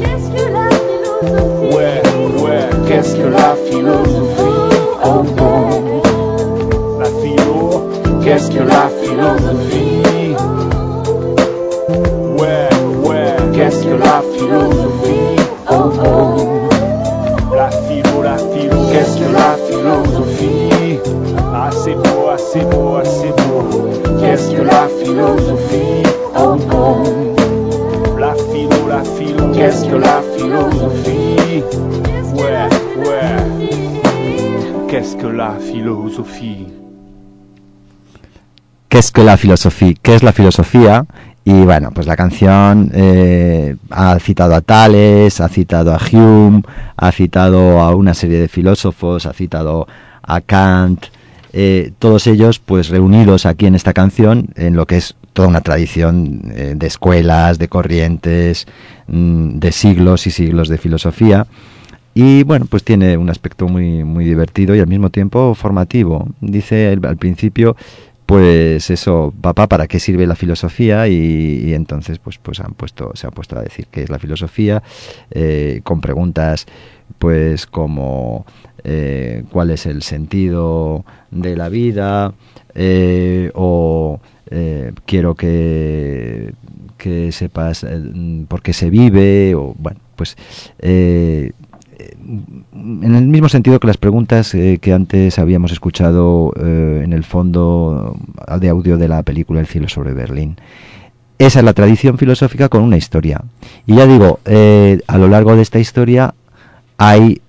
[0.01, 1.77] Qu'est-ce que la philosophie?
[1.77, 4.55] Ouais, ouais, qu'est-ce que la philosophie?
[5.07, 5.64] Oh oh, philo,
[8.25, 10.35] qu'est-ce que la philosophie?
[12.39, 12.69] Ouais,
[13.07, 15.37] ouais, qu'est-ce que la philosophie?
[15.71, 20.99] Oh oh, la philo, la philo, qu'est-ce que la philosophie?
[21.55, 26.03] Ah c'est beau, ah c'est beau, ah c'est beau, qu'est-ce que la philosophie?
[26.37, 27.03] Oh oh,
[28.19, 31.63] la philo, la philo, qu'est-ce que la philosophie?
[32.37, 32.69] Ouais,
[33.07, 33.69] ouais.
[34.89, 36.84] Qu'est-ce que la philosophie?
[38.95, 39.93] ¿Qué es que la filosofía?
[40.01, 41.05] ¿Qué es la filosofía?
[41.45, 46.63] Y bueno, pues la canción eh, ha citado a Tales, ha citado a Hume,
[46.97, 49.89] ha citado a una serie de filósofos, ha citado
[50.23, 51.07] a Kant,
[51.53, 55.61] eh, todos ellos pues reunidos aquí en esta canción en lo que es toda una
[55.61, 58.69] tradición eh, de escuelas, de corrientes,
[59.09, 61.49] mm, de siglos y siglos de filosofía.
[62.15, 66.29] Y bueno, pues tiene un aspecto muy, muy divertido y al mismo tiempo formativo.
[66.41, 67.75] Dice al principio,
[68.27, 71.09] pues eso, papá, ¿para qué sirve la filosofía?
[71.09, 74.83] Y, entonces pues, pues han puesto, se han puesto a decir qué es la filosofía,
[75.31, 76.67] eh, con preguntas
[77.19, 78.45] pues como
[78.83, 82.35] eh, cuál es el sentido de la vida,
[82.75, 86.55] eh, o eh, quiero que,
[86.99, 87.87] que sepas
[88.49, 90.37] por qué se vive, o bueno, pues
[92.75, 97.25] en el mismo sentido que las preguntas eh, que antes habíamos escuchado eh, en el
[97.25, 98.17] fondo
[98.61, 100.57] de audio de la película El cielo sobre Berlín.
[101.39, 103.43] Esa es la tradición filosófica con una historia.
[103.87, 106.35] Y ya digo, eh, a lo largo de esta historia
[106.97, 107.41] hay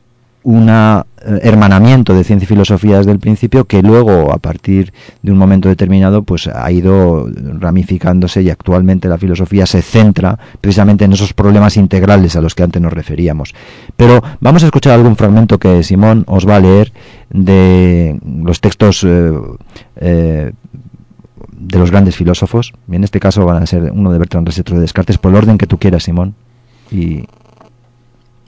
[0.46, 5.40] un hermanamiento de ciencia y filosofía desde el principio que luego, a partir de un
[5.40, 7.28] momento determinado, pues ha ido
[7.60, 12.62] ramificándose y actualmente la filosofía se centra precisamente en esos problemas integrales a los que
[12.62, 13.56] antes nos referíamos.
[13.98, 16.94] Pero vamos a escuchar algún fragmento que Simón os va a leer
[17.32, 19.32] de los textos eh,
[19.96, 20.52] eh,
[21.58, 22.72] de los grandes filósofos.
[22.92, 25.58] En este caso van a ser uno de Bertrand Russell, de Descartes, por el orden
[25.58, 26.36] que tú quieras, Simón.
[26.92, 27.24] Y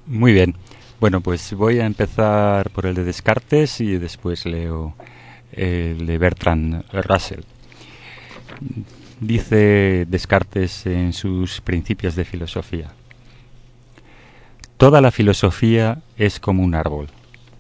[0.05, 0.53] Muy bien.
[0.99, 4.95] Bueno, pues voy a empezar por el de Descartes y después leo
[5.51, 7.41] el de Bertrand Russell.
[9.19, 12.93] dice Descartes en sus principios de filosofía.
[14.77, 17.10] Toda la filosofía es como un árbol,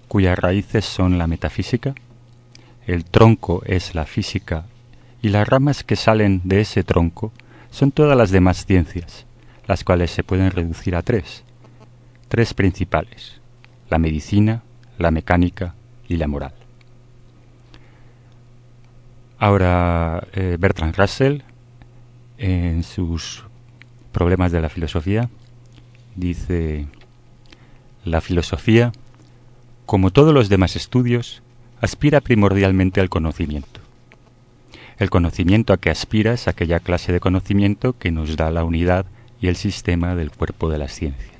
[0.07, 1.93] cuyas raíces son la metafísica,
[2.87, 4.65] el tronco es la física
[5.21, 7.31] y las ramas que salen de ese tronco
[7.69, 9.27] son todas las demás ciencias,
[9.67, 11.43] las cuales se pueden reducir a tres,
[12.27, 13.39] tres principales,
[13.89, 14.63] la medicina,
[14.97, 15.75] la mecánica
[16.07, 16.53] y la moral.
[19.39, 21.41] Ahora, eh, Bertrand Russell,
[22.37, 23.43] en sus
[24.11, 25.29] problemas de la filosofía,
[26.15, 26.87] dice,
[28.03, 28.91] la filosofía,
[29.85, 31.43] como todos los demás estudios,
[31.81, 33.79] aspira primordialmente al conocimiento.
[34.97, 39.05] El conocimiento a que aspira es aquella clase de conocimiento que nos da la unidad
[39.39, 41.36] y el sistema del cuerpo de las ciencias,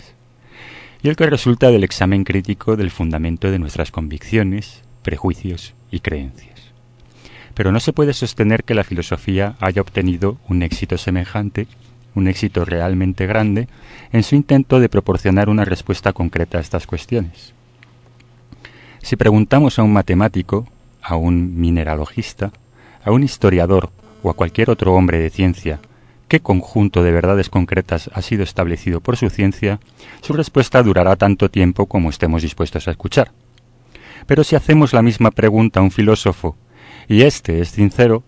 [1.10, 6.74] el que resulta del examen crítico del fundamento de nuestras convicciones, prejuicios y creencias.
[7.54, 11.68] Pero no se puede sostener que la filosofía haya obtenido un éxito semejante,
[12.16, 13.68] un éxito realmente grande,
[14.12, 17.54] en su intento de proporcionar una respuesta concreta a estas cuestiones.
[19.02, 20.68] Si preguntamos a un matemático,
[21.02, 22.52] a un mineralogista,
[23.04, 23.92] a un historiador
[24.24, 25.80] o a cualquier otro hombre de ciencia
[26.28, 29.80] qué conjunto de verdades concretas ha sido establecido por su ciencia,
[30.22, 33.32] su respuesta durará tanto tiempo como estemos dispuestos a escuchar.
[34.26, 36.56] Pero si hacemos la misma pregunta a un filósofo,
[37.08, 38.24] y éste es sincero,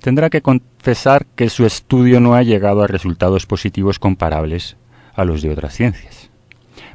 [0.00, 4.76] tendrá que confesar que su estudio no ha llegado a resultados positivos comparables
[5.14, 6.30] a los de otras ciencias.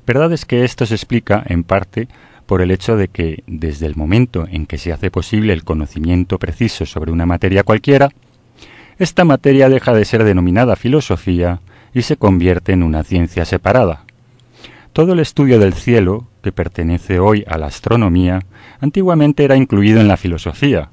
[0.06, 2.08] Verdad es que esto se explica, en parte,
[2.46, 6.40] por el hecho de que, desde el momento en que se hace posible el conocimiento
[6.40, 8.10] preciso sobre una materia cualquiera,
[9.02, 11.60] esta materia deja de ser denominada filosofía
[11.92, 14.04] y se convierte en una ciencia separada.
[14.94, 18.42] Todo el estudio del cielo, que pertenece hoy a la astronomía,
[18.80, 20.92] antiguamente era incluido en la filosofía.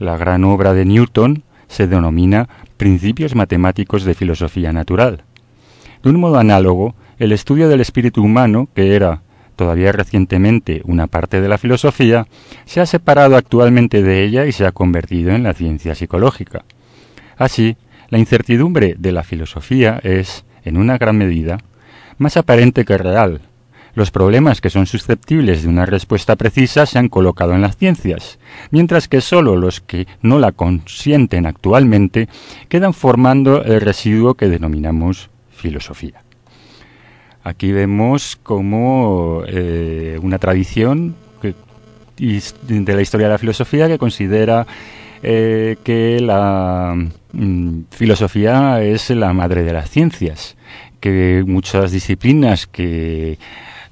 [0.00, 5.22] La gran obra de Newton se denomina Principios Matemáticos de Filosofía Natural.
[6.02, 9.22] De un modo análogo, el estudio del espíritu humano, que era
[9.54, 12.26] todavía recientemente una parte de la filosofía,
[12.64, 16.64] se ha separado actualmente de ella y se ha convertido en la ciencia psicológica.
[17.36, 17.76] Así,
[18.08, 21.58] la incertidumbre de la filosofía es, en una gran medida,
[22.18, 23.40] más aparente que real.
[23.94, 28.40] Los problemas que son susceptibles de una respuesta precisa se han colocado en las ciencias,
[28.70, 32.28] mientras que sólo los que no la consienten actualmente
[32.68, 36.22] quedan formando el residuo que denominamos filosofía.
[37.44, 41.14] Aquí vemos como eh, una tradición
[42.16, 44.66] de la historia de la filosofía que considera
[45.22, 46.96] eh, que la
[47.34, 50.56] mm, filosofía es la madre de las ciencias,
[51.00, 53.38] que muchas disciplinas que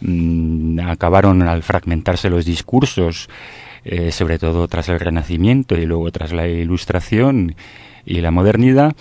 [0.01, 3.29] mm, acabaron al fragmentarse los discursos,
[3.85, 7.57] eh, sobre todo tras el Renacimiento y luego tras la Ilustración
[8.05, 8.95] y la modernidad,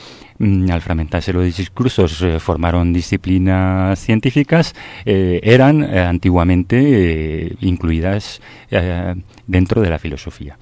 [0.43, 4.73] Mm, al fragmentarse los discursos, eh, formaron disciplinas científicas,
[5.05, 8.41] eh, eran eh, antiguamente incluidas
[9.47, 10.57] dentro de la filosofía.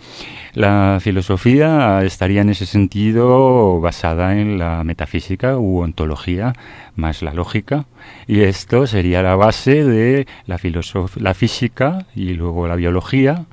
[0.54, 6.54] La filosofía estaría en ese sentido basada en la metafísica u ontología,
[6.96, 7.86] más la lógica,
[8.28, 10.60] y esto sería la base de la,
[11.18, 13.46] la física y luego la biología,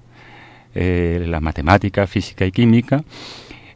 [0.75, 3.05] la matemática, física y química,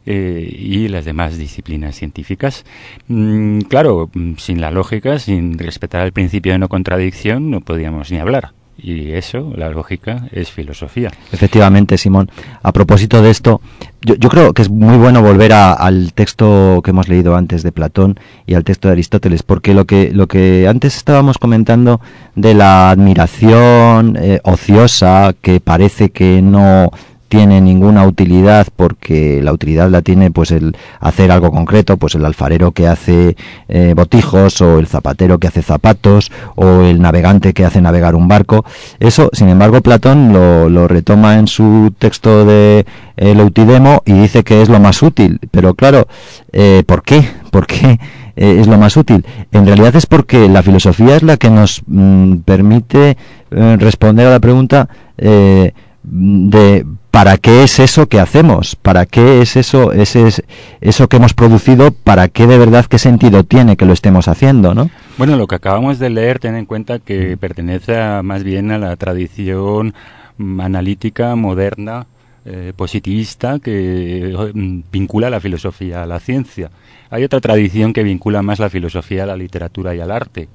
[0.05, 2.65] eh, y las demás disciplinas científicas.
[3.07, 8.11] Mm, claro, mm, sin la lógica, sin respetar el principio de no contradicción, no podíamos
[8.11, 8.53] ni hablar.
[8.83, 11.11] Y eso, la lógica, es filosofía.
[11.31, 12.31] Efectivamente, Simón.
[12.63, 13.61] A propósito de esto,
[14.01, 18.19] yo, creo que es muy bueno volver al texto que hemos leído antes de Platón
[18.47, 22.01] y al texto de Aristóteles, porque lo que, lo que antes estábamos comentando
[22.35, 26.89] de la admiración eh, ociosa que parece que no
[27.31, 32.25] tiene ninguna utilidad porque la utilidad la tiene pues el hacer algo concreto, pues el
[32.25, 33.37] alfarero que hace
[33.69, 38.27] eh, botijos o el zapatero que hace zapatos o el navegante que hace navegar un
[38.27, 38.65] barco.
[38.99, 44.61] Eso, sin embargo, Platón lo, retoma en su texto de el Eutidemo y dice que
[44.61, 45.39] es lo más útil.
[45.51, 46.09] Pero claro,
[46.51, 47.23] eh, ¿por qué?
[47.49, 47.97] ¿Por qué?
[48.35, 49.25] Eh, es lo más útil.
[49.53, 53.15] En realidad es porque la filosofía es la que nos mm, permite
[53.51, 58.75] responder a la pregunta de ¿para qué es eso que hacemos?
[58.75, 60.43] ¿Para qué es eso, ese es
[60.79, 61.91] eso que hemos producido?
[61.91, 64.89] ¿Para qué de verdad qué sentido tiene que lo estemos haciendo, no?
[65.17, 68.95] Bueno, lo que acabamos de leer, ten en cuenta que pertenece más bien a la
[68.95, 69.93] tradición
[70.37, 72.07] mm, analítica moderna
[72.43, 76.71] eh, positivista que mm, vincula la filosofía a la ciencia.
[77.11, 80.47] Hay otra tradición que vincula más la filosofía a la literatura y al arte.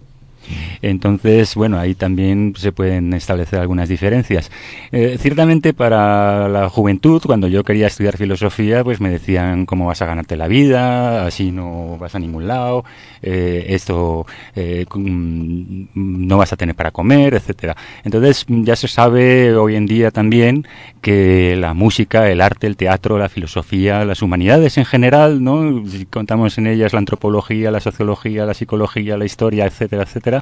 [0.83, 4.51] Entonces, bueno, ahí también se pueden establecer algunas diferencias.
[4.93, 10.03] Eh, ciertamente para la juventud, cuando yo quería estudiar filosofía, pues me decían cómo vas
[10.03, 12.85] a ganarte la vida, así no vas a ningún lado,
[13.23, 17.77] eh, esto eh, no vas a tener para comer, etcétera.
[18.05, 20.67] Entonces ya se sabe hoy en día también
[21.01, 25.87] que la música, el arte, el teatro, la filosofía, las humanidades en general, ¿no?
[25.87, 30.36] Si contamos en ellas la antropología, la sociología, la psicología, la historia, etcétera, etcétera,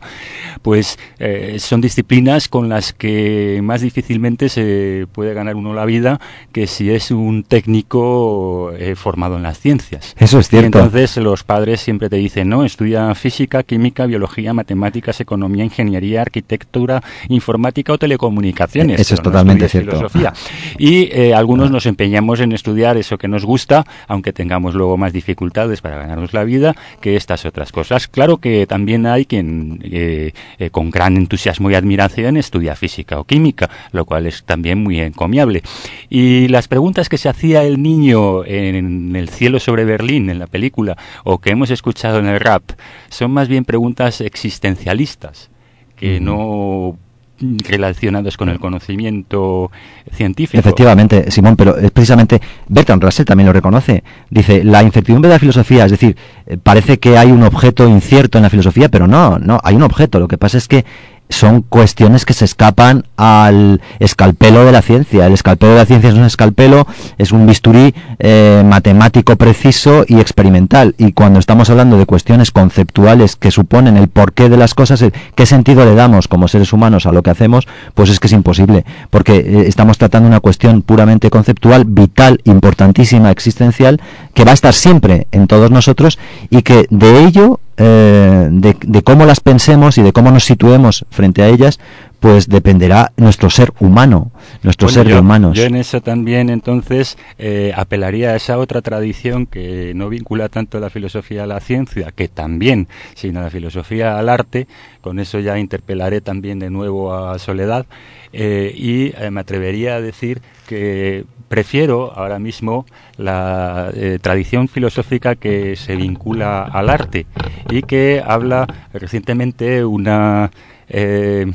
[0.62, 6.20] pues eh, son disciplinas con las que más difícilmente se puede ganar uno la vida
[6.53, 10.14] que si es un técnico eh, formado en las ciencias.
[10.18, 10.78] Eso es cierto.
[10.78, 17.03] entonces los padres siempre te dicen, no, estudia física, química, biología, matemáticas, economía, ingeniería, arquitectura,
[17.28, 19.01] informática o telecomunicaciones.
[19.01, 19.97] Eso es totalmente cierto.
[19.97, 20.32] Filosofía.
[20.78, 25.12] Y eh, algunos nos empeñamos en estudiar eso que nos gusta, aunque tengamos luego más
[25.12, 28.09] dificultades para ganarnos la vida que estas otras cosas.
[28.09, 33.24] Claro que también hay quien eh, eh, con gran entusiasmo y admiración estudia física o
[33.24, 35.62] química, lo cual es también muy encomiable.
[36.09, 40.47] Y las preguntas que se hacía el niño en El cielo sobre Berlín, en la
[40.47, 42.62] película, o que hemos escuchado en el rap,
[43.09, 45.51] son más bien preguntas existencialistas
[45.97, 46.99] que no
[47.41, 49.70] relacionados con el conocimiento
[50.12, 50.59] científico.
[50.59, 54.05] Efectivamente, Simón, pero es precisamente Bertrand Russell también lo reconoce.
[54.30, 56.16] Dice, la incertidumbre de la filosofía, es decir,
[56.47, 59.82] eh, parece que hay un objeto incierto en la filosofía, pero no, no, hay un
[59.82, 60.20] objeto.
[60.20, 60.85] Lo que pasa es que
[61.29, 65.27] son cuestiones que se escapan al escalpelo de la ciencia.
[65.27, 66.87] El escalpelo de la ciencia es un escalpelo,
[67.18, 70.95] es un bisturí eh, matemático preciso y experimental.
[70.99, 75.05] Y cuando estamos hablando de cuestiones conceptuales que suponen el porqué de las cosas,
[75.35, 78.33] qué sentido le damos como seres humanos a lo que hacemos, pues es que es
[78.33, 84.01] imposible, porque eh, estamos tratando una cuestión puramente conceptual, vital, importantísima, existencial,
[84.35, 86.18] que va a estar siempre en todos nosotros
[86.51, 91.43] y que de ello eh, de, cómo las pensemos y de cómo nos situemos frente
[91.43, 91.81] a ellas,
[92.25, 95.59] pues dependerá nuestro ser humano, nuestro ser de humanos.
[95.59, 100.81] Yo en eso también entonces eh, apelaría a esa otra tradición que no vincula tanto
[100.81, 104.66] la filosofía a la ciencia, que también, sino la filosofía al arte.
[105.03, 107.85] Con eso ya interpelaré también de nuevo a Soledad
[108.33, 112.87] eh, y me atrevería a decir que prefiero ahora mismo
[113.18, 117.27] la eh, tradición filosófica que se vincula al arte
[117.68, 120.51] y que habla recientemente una
[120.89, 121.53] eh,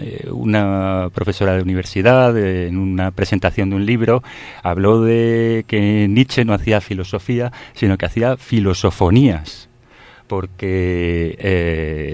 [0.00, 4.22] eh, una profesora de universidad en una presentación de un libro
[4.62, 9.68] habló de que Nietzsche no hacía filosofía sino que hacía filosofonías
[10.28, 11.36] porque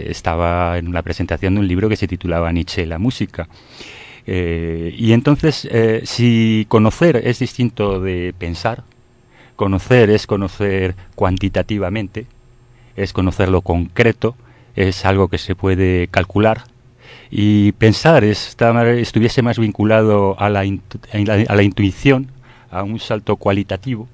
[0.09, 3.49] estaba en una presentación de un libro que se titulaba Nietzsche la música.
[4.31, 8.85] Eh, y entonces, eh, si conocer es distinto de pensar,
[9.57, 12.27] conocer es conocer cuantitativamente,
[12.95, 14.37] es conocer lo concreto,
[14.77, 16.65] es algo que se puede calcular,
[17.31, 22.29] y pensar estuviese más vinculado a la, a la intuición,
[22.71, 24.09] a un salto cualitativo,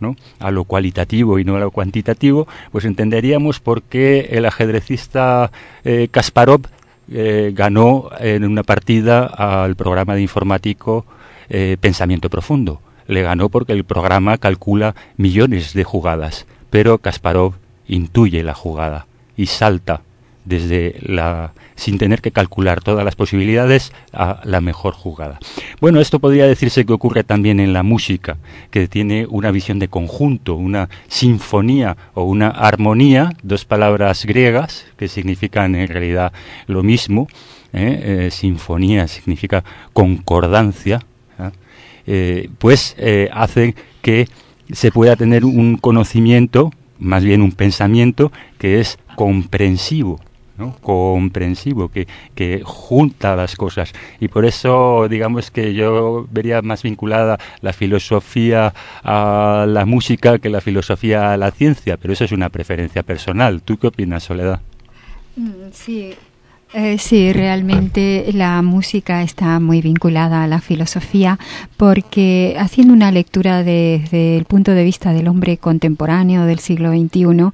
[0.00, 0.16] ¿no?
[0.38, 5.52] a lo cualitativo y no a lo cuantitativo, pues entenderíamos por qué el ajedrecista
[5.84, 6.62] eh, Kasparov
[7.12, 11.04] eh, ganó en una partida al programa de informático
[11.48, 12.80] eh, Pensamiento Profundo.
[13.06, 17.54] Le ganó porque el programa calcula millones de jugadas, pero Kasparov
[17.88, 20.02] intuye la jugada y salta
[20.44, 25.38] desde la sin tener que calcular todas las posibilidades a la mejor jugada.
[25.80, 28.36] Bueno, esto podría decirse que ocurre también en la música,
[28.70, 35.08] que tiene una visión de conjunto, una sinfonía o una armonía, dos palabras griegas que
[35.08, 36.34] significan en realidad
[36.66, 37.28] lo mismo.
[37.72, 38.26] ¿eh?
[38.26, 39.64] Eh, sinfonía significa
[39.94, 41.00] concordancia,
[42.06, 42.94] eh, pues
[43.32, 44.28] hace que
[44.70, 50.20] se pueda tener un conocimiento, más bien un pensamiento que es comprensivo
[50.80, 53.92] comprensivo, que, que junta las cosas.
[54.20, 60.50] Y por eso, digamos que yo vería más vinculada la filosofía a la música que
[60.50, 63.62] la filosofía a la ciencia, pero eso es una preferencia personal.
[63.62, 64.60] ¿Tú qué opinas, Soledad?
[65.36, 66.14] Mm, sí,
[66.72, 71.38] eh, sí, realmente la música está muy vinculada a la filosofía
[71.76, 77.50] porque haciendo una lectura desde el punto de vista del hombre contemporáneo del siglo XXI,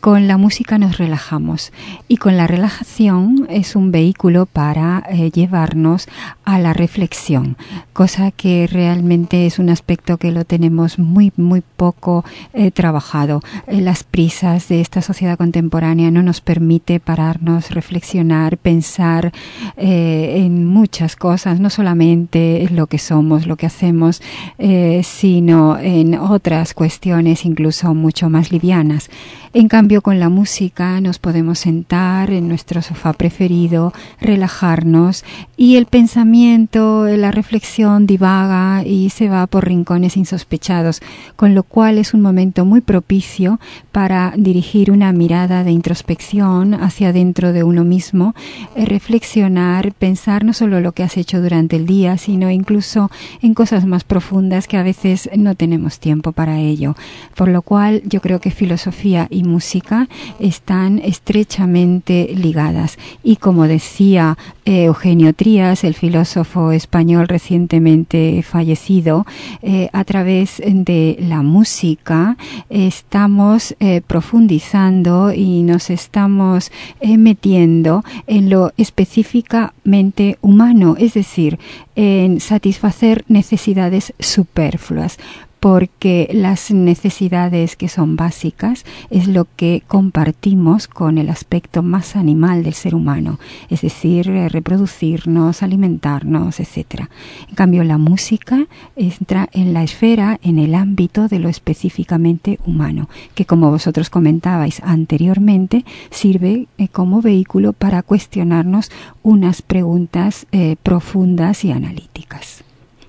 [0.00, 1.72] con la música nos relajamos
[2.08, 6.06] y con la relajación es un vehículo para eh, llevarnos
[6.44, 7.56] a la reflexión,
[7.92, 13.40] cosa que realmente es un aspecto que lo tenemos muy, muy poco eh, trabajado.
[13.66, 19.32] las prisas de esta sociedad contemporánea no nos permite pararnos, reflexionar, pensar
[19.76, 24.22] eh, en muchas cosas, no solamente en lo que somos, lo que hacemos,
[24.58, 29.10] eh, sino en otras cuestiones incluso mucho más livianas.
[29.54, 35.24] En cambio, con la música nos podemos sentar en nuestro sofá preferido, relajarnos
[35.56, 41.00] y el pensamiento, la reflexión divaga y se va por rincones insospechados,
[41.36, 43.58] con lo cual es un momento muy propicio
[43.90, 48.34] para dirigir una mirada de introspección hacia dentro de uno mismo,
[48.76, 53.54] eh, reflexionar, pensar no solo lo que has hecho durante el día, sino incluso en
[53.54, 56.96] cosas más profundas que a veces no tenemos tiempo para ello.
[57.34, 60.08] Por lo cual yo creo que filosofía y música
[60.38, 62.98] están estrechamente ligadas.
[63.22, 69.26] Y como decía eh, Eugenio Trías, el filósofo español recientemente fallecido,
[69.62, 72.36] eh, a través de la música
[72.68, 76.70] estamos eh, profundizando y nos estamos
[77.02, 81.58] metiendo en lo específicamente humano, es decir,
[81.96, 85.18] en satisfacer necesidades superfluas
[85.60, 92.62] porque las necesidades que son básicas es lo que compartimos con el aspecto más animal
[92.62, 93.38] del ser humano,
[93.68, 97.08] es decir, eh, reproducirnos, alimentarnos, etc.
[97.48, 103.08] En cambio, la música entra en la esfera, en el ámbito de lo específicamente humano,
[103.34, 108.90] que como vosotros comentabais anteriormente, sirve eh, como vehículo para cuestionarnos
[109.22, 112.62] unas preguntas eh, profundas y analíticas.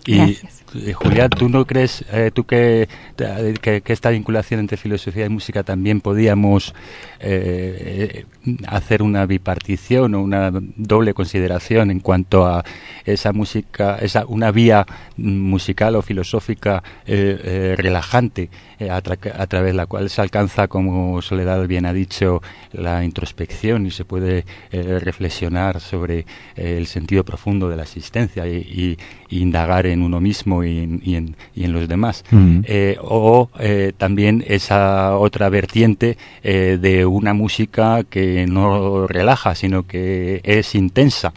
[0.06, 0.64] Gracias.
[0.76, 2.88] Eh, Julián, ¿tú no crees, eh, tú que,
[3.62, 6.76] que, esta vinculación entre filosofía y música también podíamos
[7.20, 8.26] eh,
[8.68, 12.64] hacer una bipartición o una doble consideración en cuanto a
[13.06, 14.86] esa música, esa una vía
[15.18, 18.50] musical o filosófica relajante
[18.90, 22.42] a, través de la cual se alcanza, como Soledad bien ha dicho,
[22.72, 28.98] la introspección y se puede reflexionar sobre el sentido profundo de la existencia y
[29.30, 32.24] indagar en uno mismo y en, los demás.
[32.64, 39.84] Eh, o eh, también esa otra vertiente eh, de una música que no relaja, sino
[39.84, 41.34] que es intensa.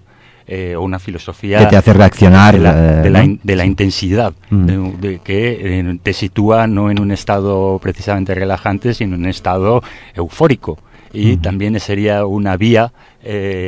[0.77, 3.11] o una filosofía que te hace reaccionar de
[3.57, 9.29] la, intensidad de, que te sitúa no en un estado precisamente relajante sino en un
[9.29, 9.83] estado
[10.15, 10.79] eufórico.
[11.15, 12.93] Y también sería una vía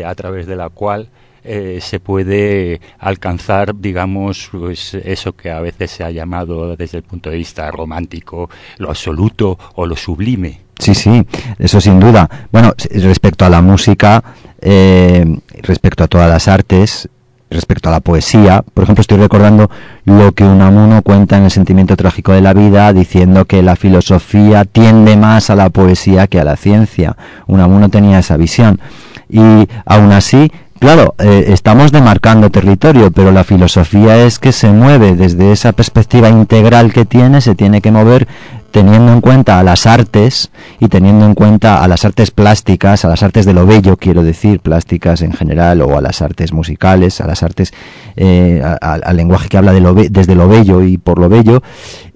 [0.06, 1.08] a través de la cual
[1.44, 7.04] eh, se puede alcanzar, digamos, pues eso que a veces se ha llamado desde el
[7.04, 10.60] punto de vista romántico, lo absoluto o lo sublime.
[10.78, 11.22] Sí, sí,
[11.58, 12.28] eso sin duda.
[12.50, 14.24] Bueno, respecto a la música,
[14.60, 15.24] eh,
[15.62, 17.08] respecto a todas las artes,
[17.50, 19.70] respecto a la poesía, por ejemplo, estoy recordando
[20.04, 24.64] lo que Unamuno cuenta en El sentimiento trágico de la vida, diciendo que la filosofía
[24.64, 27.16] tiende más a la poesía que a la ciencia.
[27.46, 28.80] Unamuno tenía esa visión.
[29.28, 35.14] Y aún así, Claro, eh, estamos demarcando territorio, pero la filosofía es que se mueve
[35.14, 38.28] desde esa perspectiva integral que tiene, se tiene que mover
[38.70, 40.50] teniendo en cuenta a las artes
[40.80, 44.24] y teniendo en cuenta a las artes plásticas, a las artes de lo bello, quiero
[44.24, 47.72] decir, plásticas en general, o a las artes musicales, a las artes,
[48.16, 51.62] eh, al lenguaje que habla de lo desde lo bello y por lo bello,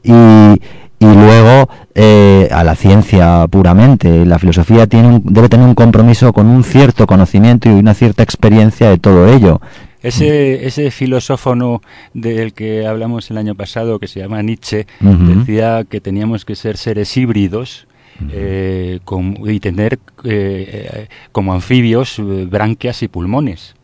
[0.02, 0.60] y,
[1.00, 4.24] y luego eh, a la ciencia puramente.
[4.26, 8.90] La filosofía tiene debe tener un compromiso con un cierto conocimiento y una cierta experiencia
[8.90, 9.60] de todo ello.
[10.00, 11.80] Ese, ese filósofo
[12.14, 16.76] del que hablamos el año pasado, que se llama Nietzsche, decía que teníamos que ser
[16.76, 17.88] seres híbridos,
[18.32, 19.00] eh,
[19.44, 23.74] y tener eh, como anfibios branquias y pulmones.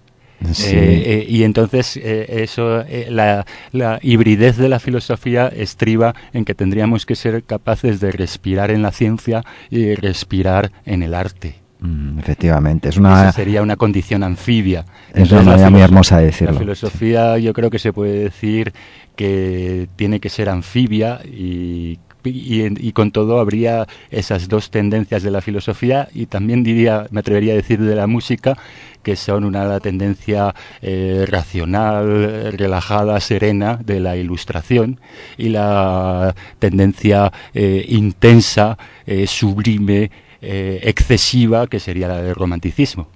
[0.44, 6.54] Eh, eh, y entonces eh, eso, la, la, hibridez de la filosofía estriba en que
[6.54, 11.64] tendríamos que ser capaces de respirar en la ciencia y respirar en el arte.
[11.80, 14.86] Mm, efectivamente, es una sería una condición anfibia.
[15.12, 16.54] Es una manera muy hermosa de decirlo.
[16.54, 18.72] La filosofía, yo creo que se puede decir
[19.16, 25.40] que tiene que ser anfibia y y, con todo habría esas dos tendencias de la
[25.40, 28.56] filosofía y también diría, me atrevería a decir de la música,
[29.02, 34.98] que son una tendencia eh, racional, relajada, serena de la ilustración
[35.36, 40.10] y la tendencia eh, intensa, eh, sublime,
[40.46, 43.08] excesiva, que sería la del romanticismo.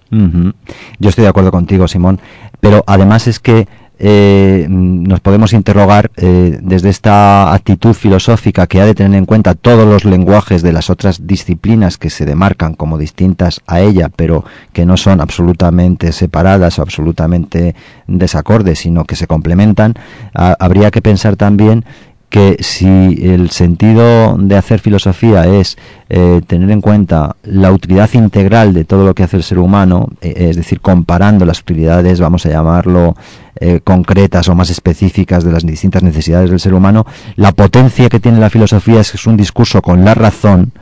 [0.99, 2.19] Yo estoy de acuerdo contigo, Simón,
[2.59, 3.69] pero además es que
[3.99, 9.55] eh, nos podemos interrogar eh, desde esta actitud filosófica que ha de tener en cuenta
[9.55, 14.45] todos los lenguajes de las otras disciplinas que se demarcan como distintas a ella, pero
[14.73, 17.75] que no son absolutamente separadas o absolutamente
[18.07, 19.95] desacordes, sino que se complementan,
[20.33, 21.85] habría que pensar también
[22.29, 22.87] que si
[23.23, 25.79] el sentido de hacer filosofía es
[26.11, 30.09] eh, tener en cuenta la utilidad integral de todo lo que hace el ser humano,
[30.21, 33.17] eh, es decir, comparando las utilidades, vamos a llamarlo,
[33.61, 37.07] eh, concretas o más específicas de las distintas necesidades del ser humano,
[37.37, 40.73] la potencia que tiene la filosofía es un discurso con la razón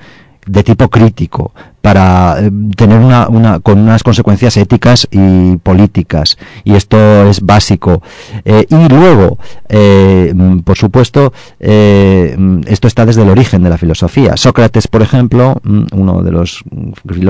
[0.47, 1.53] de tipo crítico,
[1.87, 6.37] para eh, tener una, una, con unas consecuencias éticas y políticas.
[6.65, 8.03] Y esto es básico.
[8.45, 9.39] Eh, y luego
[9.71, 14.37] mm, por supuesto mm, esto está desde el origen de la filosofía.
[14.37, 16.65] Sócrates por ejemplo mm, uno de los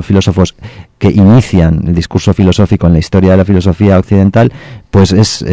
[0.03, 0.55] filósofos
[0.99, 4.53] que inician el discurso filosófico en la historia de la filosofía occidental
[4.91, 5.45] pues es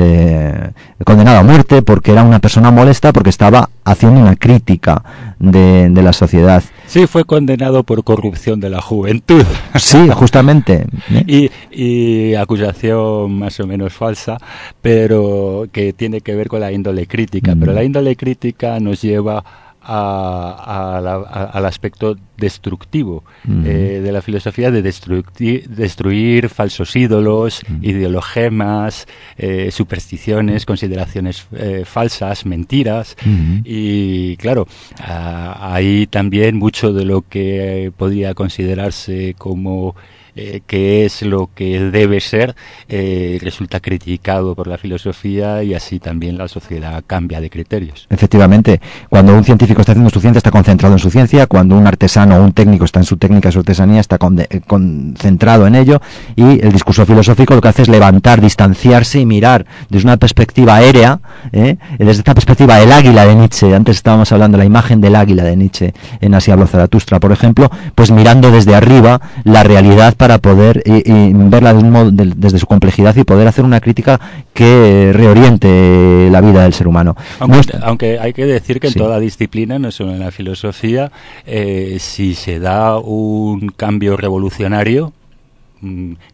[1.04, 5.04] condenado a muerte porque era una persona molesta porque estaba haciendo una crítica
[5.40, 6.64] de, de la sociedad
[6.94, 9.44] sí fue condenado por corrupción de la juventud.
[9.76, 10.86] Sí, justamente.
[11.28, 14.38] y, y, acusación más o menos falsa,
[14.82, 17.56] pero que tiene que ver con la índole crítica.
[17.60, 19.44] Pero la índole crítica nos lleva
[19.84, 29.08] al aspecto destructivo eh, de la filosofía de destruir, falsos ídolos, ideologemas,
[29.38, 33.16] eh, supersticiones, consideraciones eh, falsas, mentiras.
[33.64, 34.68] Y claro,
[35.00, 39.96] hay también mucho de lo que podría considerarse como
[40.36, 42.56] eh, que es lo que debe ser,
[42.90, 48.08] eh, resulta criticado por la filosofía y así también la sociedad cambia de criterios.
[48.10, 51.86] Efectivamente, cuando un científico está haciendo su ciencia, está concentrado en su ciencia, cuando un
[51.86, 54.18] artesano o un técnico está en su técnica, su artesanía, está
[54.50, 56.02] eh, concentrado en ello
[56.36, 60.76] y el discurso filosófico lo que hace es levantar, distanciarse y mirar desde una perspectiva
[60.76, 61.20] aérea,
[61.52, 65.44] desde esta perspectiva el águila de Nietzsche, antes estábamos hablando de la imagen del águila
[65.44, 70.38] de Nietzsche en Asia habló Zaratustra, por ejemplo, pues mirando desde arriba la realidad para
[70.38, 74.22] poder verla desde su complejidad y poder hacer una crítica
[74.54, 77.18] que reoriente la vida del ser humano.
[77.40, 81.12] Aunque, hay que decir que en toda disciplina, no solo en la filosofía,
[81.46, 85.12] eh, si se da un cambio revolucionario,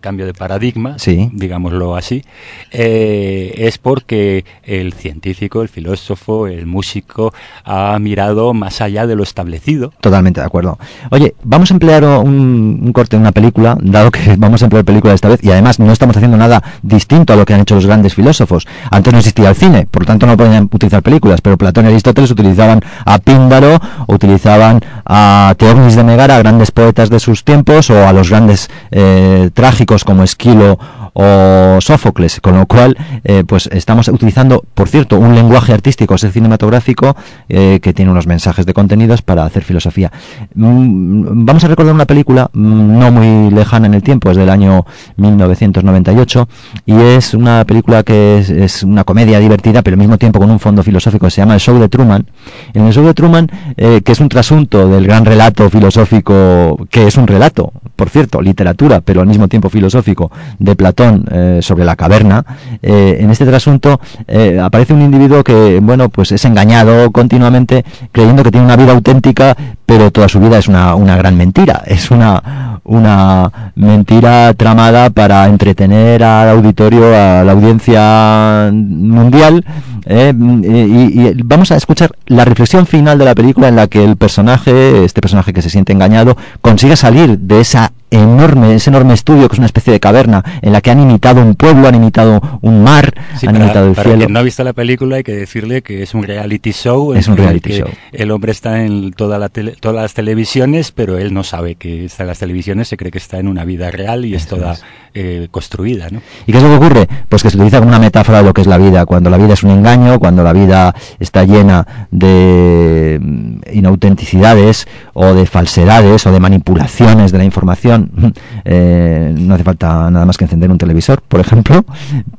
[0.02, 2.24] cambio de paradigma, digámoslo así,
[2.72, 7.34] eh, es porque el científico, el filósofo, el músico
[7.64, 9.94] ha mirado más allá de lo establecido.
[10.02, 10.78] Totalmente de acuerdo.
[11.12, 15.14] Oye, vamos a emplear un, corte en una película, dado que vamos a emplear película
[15.14, 17.86] esta vez, y además no estamos haciendo nada distinto a lo que han hecho los
[17.86, 18.68] grandes filósofos.
[18.92, 21.90] Antes no existía el cine, por lo tanto no podían utilizar películas, pero Platón y
[21.90, 27.90] Aristóteles utilizaban a Píndaro, utilizaban a Teognis de Megara, a grandes poetas de sus tiempos,
[27.90, 30.78] o a los grandes eh, trágicos como Esquilo
[31.22, 32.96] o Sófocles, con lo cual
[33.26, 37.18] eh, pues estamos utilizando, por cierto, un lenguaje artístico, ese cinematográfico,
[37.50, 40.14] eh, que tiene unos mensajes de contenidos para hacer filosofía.
[40.56, 44.50] Mm, vamos a recordar una película mm, no muy lejana en el tiempo, es del
[44.50, 44.86] año
[45.18, 46.48] 1998,
[46.86, 50.60] y es una película que es, una comedia divertida, pero al mismo tiempo con un
[50.60, 52.26] fondo filosófico, se llama El Show de Truman.
[52.74, 57.08] En el Show de Truman, eh, que es un trasunto del gran relato filosófico, que
[57.08, 61.86] es un relato, por cierto, literatura, pero al mismo tiempo filosófico, de Platón eh, sobre
[61.86, 62.46] la caverna,
[62.82, 68.44] eh, en este trasunto eh, aparece un individuo que, bueno, pues es engañado continuamente creyendo
[68.44, 69.56] que tiene una vida auténtica,
[69.86, 75.46] pero toda su vida es una, una gran mentira, es una, una mentira tramada para
[75.48, 79.66] entretener al auditorio, a la audiencia mundial,
[80.08, 84.16] y, y vamos a escuchar la reflexión final de la película en la que el
[84.16, 89.48] personaje, este personaje que se siente engañado, consigue salir de esa enorme, ese enorme estudio
[89.48, 92.42] que es una especie de caverna en la que han imitado un pueblo, han imitado
[92.62, 93.14] un mar,
[93.46, 94.20] han imitado el para cielo.
[94.20, 97.14] Quien no ha visto la película hay que decirle que es un reality show.
[97.14, 97.90] Es un reality show.
[98.12, 102.24] El hombre está en toda la todas las televisiones, pero él no sabe que está
[102.24, 104.78] en las televisiones, se cree que está en una vida real y es toda
[105.14, 106.10] eh, construida.
[106.10, 106.22] ¿no?
[106.46, 107.08] ¿Y qué es lo que ocurre?
[107.28, 109.38] Pues que se utiliza como una metáfora de lo que es la vida, cuando la
[109.38, 116.26] vida es un engaño, cuando la vida está llena de mm, inautenticidades o de falsedades
[116.26, 117.99] o de manipulaciones de la información
[118.66, 121.84] Eh, no hace falta nada más que encender un televisor, por ejemplo.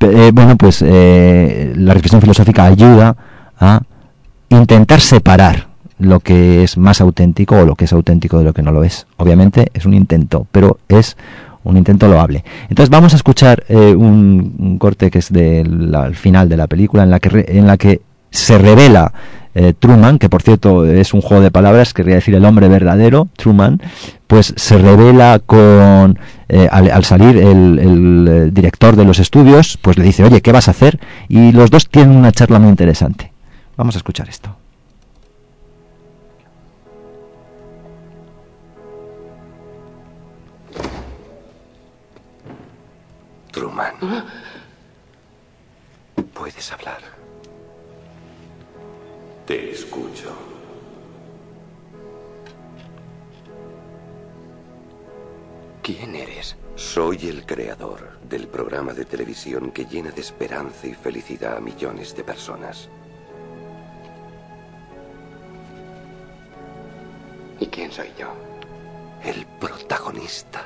[0.01, 3.17] Eh, bueno, pues eh, la reflexión filosófica ayuda
[3.59, 3.81] a
[4.51, 8.63] intentar separar lo que es más auténtico o lo que es auténtico de lo que
[8.63, 9.07] no lo es.
[9.17, 11.17] Obviamente es un intento, pero es
[11.65, 12.45] un intento loable.
[12.69, 17.19] Entonces vamos a escuchar un, corte que es del final de la película en la
[17.19, 19.13] que en la que se revela
[19.55, 23.29] eh, Truman, que por cierto es un juego de palabras, querría decir el hombre verdadero,
[23.37, 23.81] Truman,
[24.27, 26.19] pues se revela con,
[26.49, 30.53] eh, al, salir el, el, eh, director de los estudios, pues le dice, oye, ¿qué
[30.53, 31.01] vas a hacer?
[31.29, 33.33] Y los dos tienen una charla muy interesante.
[33.77, 34.57] Vamos a escuchar esto.
[43.51, 43.95] Truman.
[46.33, 47.10] Puedes hablar.
[49.51, 50.33] Te escucho.
[55.83, 56.57] ¿Quién eres?
[56.77, 62.15] Soy el creador del programa de televisión que llena de esperanza y felicidad a millones
[62.15, 62.89] de personas.
[67.59, 68.29] ¿Y quién soy yo?
[69.25, 70.65] El protagonista.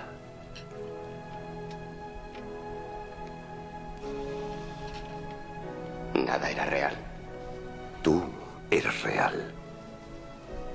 [6.12, 6.94] Nada era real.
[8.02, 8.22] Tú
[8.70, 9.52] eres real.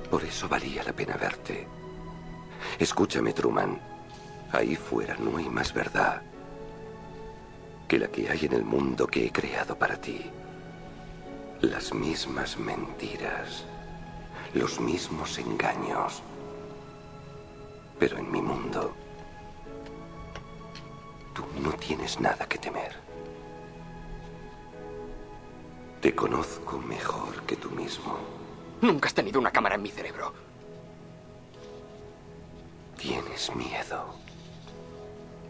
[0.09, 1.67] Por eso valía la pena verte.
[2.79, 3.79] Escúchame, Truman.
[4.51, 6.21] Ahí fuera no hay más verdad
[7.89, 10.29] que la que hay en el mundo que he creado para ti.
[11.61, 13.65] Las mismas mentiras,
[14.53, 16.21] los mismos engaños.
[17.97, 18.93] Pero en mi mundo,
[21.33, 23.08] tú no tienes nada que temer.
[26.01, 28.17] Te conozco mejor que tú mismo.
[28.81, 30.33] Nunca has tenido una cámara en mi cerebro.
[32.97, 34.15] Tienes miedo.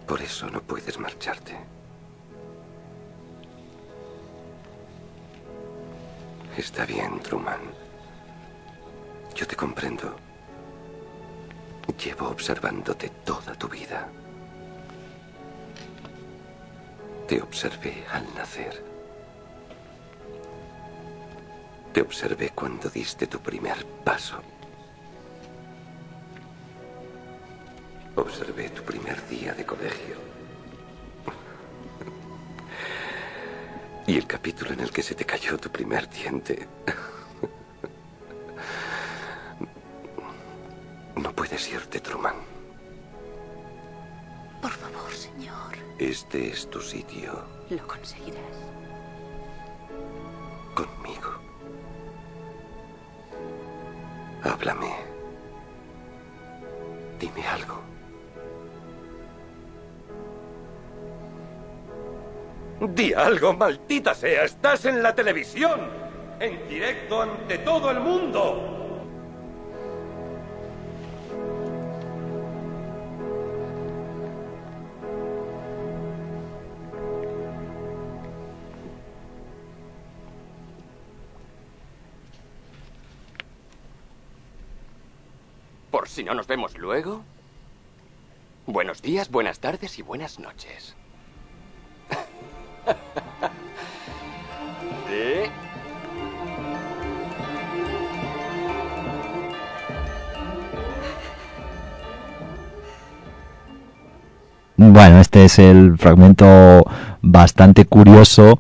[0.08, 1.56] Por eso no puedes marcharte.
[6.58, 7.62] Está bien, Truman.
[9.36, 10.16] Yo te comprendo.
[12.04, 14.10] Llevo observándote toda tu vida.
[17.28, 18.89] Te observé al nacer.
[21.94, 24.40] Te observé cuando diste tu primer paso.
[28.16, 30.16] Observé tu primer día de colegio.
[34.06, 36.68] Y el capítulo en el que se te cayó tu primer diente.
[41.16, 42.36] No puedes irte, Truman.
[44.62, 45.76] Por favor, señor.
[45.98, 47.44] Este es tu sitio.
[47.70, 48.58] Lo conseguirás.
[63.00, 64.44] Di algo, maldita sea.
[64.44, 65.80] Estás en la televisión.
[66.38, 68.76] En directo ante todo el mundo.
[85.90, 87.24] Por si no nos vemos luego.
[88.66, 90.98] Buenos días, buenas tardes y buenas noches.
[104.82, 106.86] Bueno, este es el fragmento
[107.22, 108.60] bastante curioso,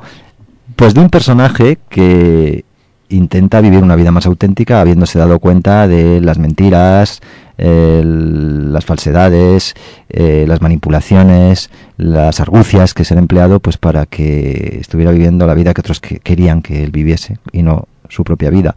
[0.75, 2.65] pues de un personaje que
[3.07, 7.21] intenta vivir una vida más auténtica habiéndose dado cuenta de las mentiras,
[7.64, 9.74] las falsedades,
[10.10, 15.53] eh, las manipulaciones, las argucias que se han empleado pues para que estuviera viviendo la
[15.53, 18.76] vida que otros que- querían que él viviese y no su propia vida.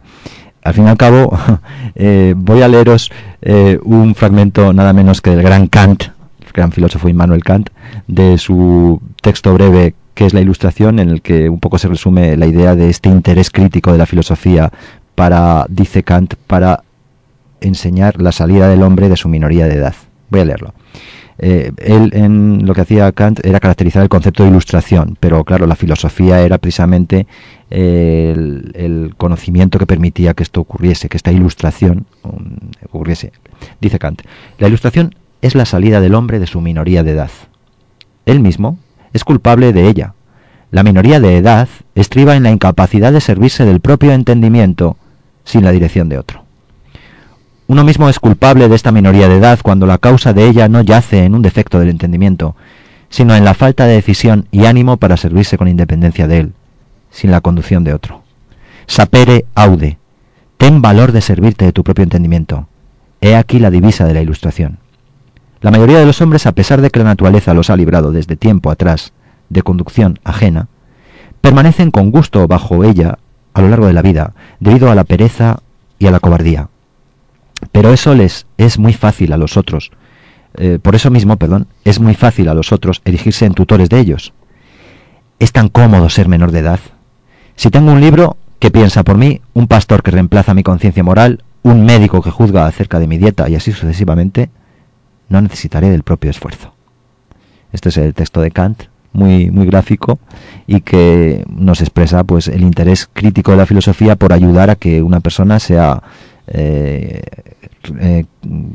[0.63, 1.37] Al fin y al cabo,
[1.95, 3.11] eh, voy a leeros
[3.41, 7.69] eh, un fragmento nada menos que del gran Kant, el gran filósofo Immanuel Kant,
[8.07, 12.37] de su texto breve que es la ilustración, en el que un poco se resume
[12.37, 14.71] la idea de este interés crítico de la filosofía
[15.15, 16.83] para, dice Kant, para
[17.63, 19.95] enseñar la salida del hombre de su minoría de edad.
[20.29, 20.73] Voy a leerlo.
[21.39, 25.65] Eh, él en lo que hacía Kant era caracterizar el concepto de ilustración, pero claro,
[25.65, 27.25] la filosofía era precisamente
[27.71, 28.33] eh,
[28.75, 32.55] el, conocimiento que permitía que esto ocurriese, que esta ilustración um,
[32.85, 33.31] ocurriese.
[33.81, 34.21] Dice Kant,
[34.59, 37.31] la ilustración es la salida del hombre de su minoría de edad.
[38.25, 38.77] Él mismo
[39.11, 40.13] es culpable de ella.
[40.71, 44.97] La minoría de edad estriba en la incapacidad de servirse del propio entendimiento
[45.43, 46.42] sin la dirección de otro.
[47.73, 50.81] Uno mismo es culpable de esta minoría de edad cuando la causa de ella no
[50.81, 52.55] yace en un defecto del entendimiento,
[53.09, 56.53] sino en la falta de decisión y ánimo para servirse con independencia de él,
[57.09, 58.21] sin la conducción de otro.
[58.85, 59.97] Sapere aude,
[60.57, 62.67] ten valor de servirte de tu propio entendimiento.
[63.21, 64.77] He aquí la divisa de la ilustración.
[65.59, 68.35] La mayoría de los hombres, a pesar de que la naturaleza los ha librado desde
[68.35, 69.13] tiempo atrás
[69.49, 70.67] de conducción ajena,
[71.41, 73.17] permanecen con gusto bajo ella
[73.55, 75.63] a lo largo de la vida, debido a la pereza
[75.97, 76.69] y a la cobardía.
[77.71, 79.91] Pero eso les es muy fácil a los otros.
[80.55, 83.99] eh, por eso mismo, perdón, es muy fácil a los otros erigirse en tutores de
[83.99, 84.33] ellos.
[85.39, 86.79] Es tan cómodo ser menor de edad.
[87.55, 91.43] Si tengo un libro que piensa por mí, un pastor que reemplaza mi conciencia moral,
[91.63, 94.49] un médico que juzga acerca de mi dieta y así sucesivamente,
[95.29, 96.73] no necesitaré del propio esfuerzo.
[97.71, 98.83] Este es el texto de Kant
[99.13, 100.19] muy, muy gráfico
[100.67, 105.01] y que nos expresa pues el interés crítico de la filosofía por ayudar a que
[105.01, 106.03] una persona sea
[106.47, 107.21] eh,
[107.99, 108.25] eh,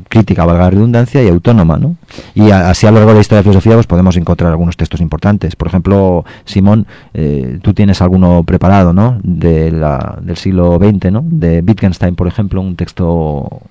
[0.07, 1.95] crítica, valga la redundancia, y autónoma, ¿no?
[2.35, 4.77] Y así a lo largo de la historia de la filosofía pues podemos encontrar algunos
[4.77, 5.55] textos importantes.
[5.55, 9.19] Por ejemplo, Simón, eh, tú tienes alguno preparado, ¿no?
[9.23, 11.23] De la, del siglo XX, ¿no?
[11.25, 13.61] De Wittgenstein, por ejemplo, un texto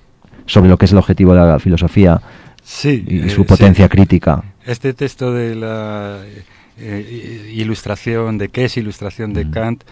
[0.45, 2.21] sobre lo que es el objetivo de la filosofía
[2.63, 4.43] sí, y su potencia crítica.
[4.65, 6.19] Este texto de la
[7.53, 9.83] ilustración, de qué es ilustración de Kant,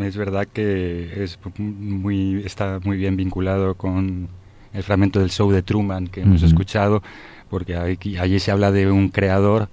[0.00, 4.28] es verdad que es muy, está muy bien vinculado con
[4.72, 7.02] el fragmento del show de Truman que hemos escuchado,
[7.48, 9.68] porque allí se habla de un creador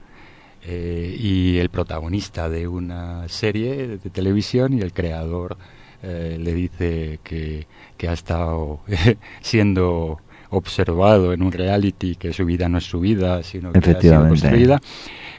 [0.65, 5.57] eh, y el protagonista de una serie de televisión y el creador
[6.01, 7.67] eh, le dice que,
[7.97, 8.79] que ha estado
[9.41, 10.19] siendo
[10.53, 14.27] observado en un reality, que su vida no es su vida, sino que ha sido
[14.27, 14.79] construida.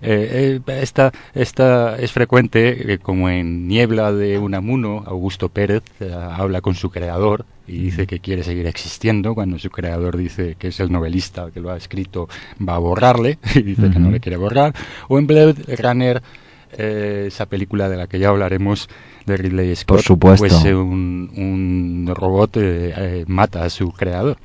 [0.03, 6.61] Eh, eh, esta, esta es frecuente, eh, como en Niebla de Unamuno, Augusto Pérez habla
[6.61, 10.81] con su creador y dice que quiere seguir existiendo, cuando su creador dice que es
[10.81, 12.29] el novelista que lo ha escrito,
[12.67, 14.75] va a borrarle y dice que no le quiere borrar.
[15.09, 16.23] O en Blade Runner,
[16.77, 18.89] esa película de la que ya hablaremos,
[19.27, 20.47] de Ridley Scott, Por supuesto.
[20.47, 22.57] pues un, un robot
[23.27, 24.37] mata a su creador.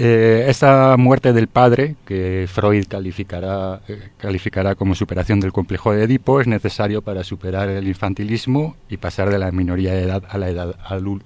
[0.00, 6.04] Eh, esta muerte del padre, que Freud calificará, eh, calificará como superación del complejo de
[6.04, 10.38] Edipo, es necesario para superar el infantilismo y pasar de la minoría de edad a
[10.38, 10.76] la edad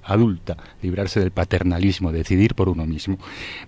[0.04, 3.18] adulta, librarse del paternalismo, decidir por uno mismo.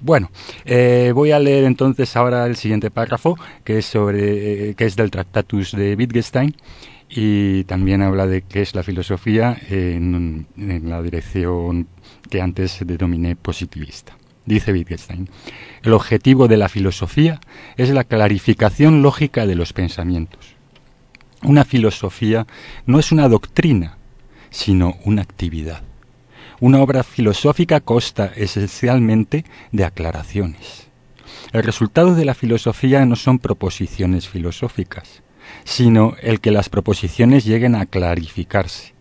[0.01, 0.31] Bueno,
[0.65, 5.11] eh, voy a leer entonces ahora el siguiente párrafo, que es, sobre, que es del
[5.11, 6.57] Tractatus de Wittgenstein
[7.17, 11.87] y también habla de qué es la filosofía en, la dirección
[12.29, 14.17] que antes denominé positivista.
[14.47, 15.31] Dice Wittgenstein,
[15.85, 17.41] el objetivo de la filosofía
[17.77, 20.57] es la clarificación lógica de los pensamientos.
[21.43, 22.47] Una filosofía
[22.85, 23.97] no es una doctrina,
[24.51, 25.83] sino una actividad.
[26.61, 30.89] Una obra filosófica consta esencialmente de aclaraciones.
[31.53, 35.23] El resultado de la filosofía no son proposiciones filosóficas,
[35.65, 38.95] sino el que las proposiciones lleguen a clarificarse.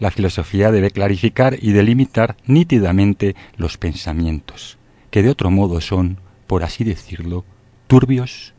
[0.00, 4.78] La filosofía debe clarificar y delimitar nítidamente los pensamientos
[5.10, 7.44] que de otro modo son, por así decirlo,
[7.86, 8.54] turbios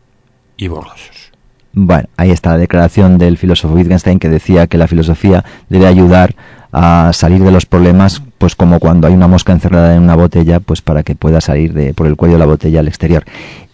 [0.57, 1.31] y borrosos.
[1.71, 6.35] Bueno, ahí está la declaración del filósofo Wittgenstein que decía que la filosofía debe ayudar
[6.71, 10.59] a salir de los problemas, pues como cuando hay una mosca encerrada en una botella,
[10.59, 13.23] pues para que pueda salir de, por el cuello de la botella al exterior.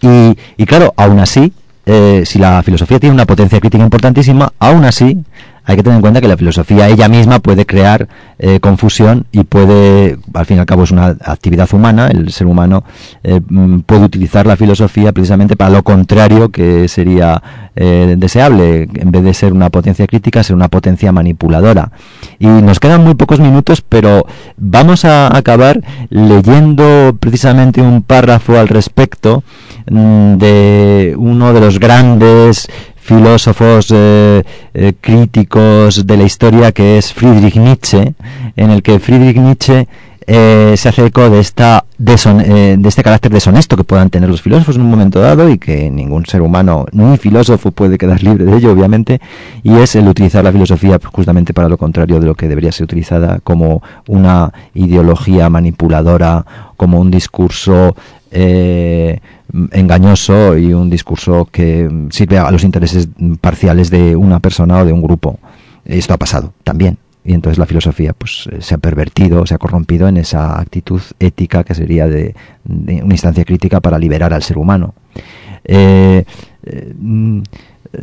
[0.02, 1.54] Y, y claro, aún así,
[1.86, 5.18] eh, si la filosofía tiene una potencia crítica importantísima, aún así
[5.66, 8.08] hay que tener en cuenta que la filosofía ella misma puede crear
[8.38, 12.48] eh, confusión y puede, al fin y al cabo es una actividad humana, el ser
[12.48, 12.84] humano
[13.24, 17.42] eh, mm, puede utilizar la filosofía precisamente para lo contrario que sería
[17.76, 21.92] eh, deseable, en vez de ser una potencia crítica, ser una potencia manipuladora.
[22.40, 24.26] Y nos quedan muy pocos minutos, pero
[24.58, 29.44] vamos a acabar leyendo precisamente un párrafo al respecto
[29.90, 32.68] mm, de uno de los grandes
[33.06, 34.44] filósofos eh,
[34.74, 38.16] eh, críticos de la historia que es Friedrich Nietzsche,
[38.56, 39.88] en el que Friedrich Nietzsche
[40.26, 44.76] eh, se hace eco de, esta de este carácter deshonesto que puedan tener los filósofos
[44.76, 48.58] en un momento dado y que ningún ser humano, ni filósofo puede quedar libre de
[48.58, 49.22] ello, obviamente,
[49.62, 52.86] y es el utilizar la filosofía justamente para lo contrario de lo que debería ser
[52.86, 56.44] utilizada como una ideología manipuladora,
[56.76, 57.96] como un discurso
[58.32, 59.20] eh,
[59.72, 63.08] engañoso y un discurso que sirve a los intereses
[63.42, 65.40] parciales de una persona o de un grupo.
[65.86, 66.98] Esto ha pasado también.
[67.24, 71.64] Y entonces la filosofía pues, se ha pervertido, se ha corrompido en esa actitud ética
[71.64, 72.36] que sería de,
[72.66, 74.94] una instancia crítica para liberar al ser humano.
[75.64, 76.24] Eh,
[76.64, 76.94] eh,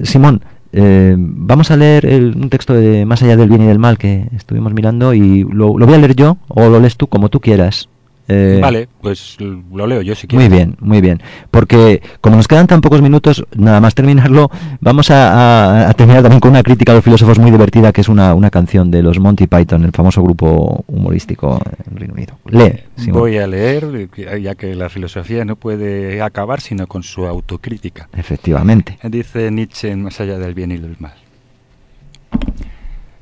[0.03, 0.43] Simón,
[0.73, 4.27] eh, vamos a leer un texto de Más allá del bien y del mal que
[4.35, 7.41] estuvimos mirando y lo, lo voy a leer yo o lo lees tú como tú
[7.41, 7.89] quieras.
[8.33, 10.49] Eh, vale, pues lo leo yo si quieres.
[10.49, 11.21] Muy bien, muy bien.
[11.51, 16.51] Porque como nos quedan tan pocos minutos, nada más terminarlo, vamos a, terminar también con
[16.51, 19.47] una crítica a los filósofos muy divertida, que es una, una canción de los Monty
[19.47, 21.61] Python, el famoso grupo humorístico
[21.91, 22.39] en Reino Unido.
[22.47, 23.11] Lee.
[23.11, 24.09] Voy a leer,
[24.41, 28.09] ya que la filosofía no puede acabar sino con su autocrítica.
[28.17, 28.99] Efectivamente.
[29.03, 31.15] Dice Nietzsche Más allá del bien y del mal.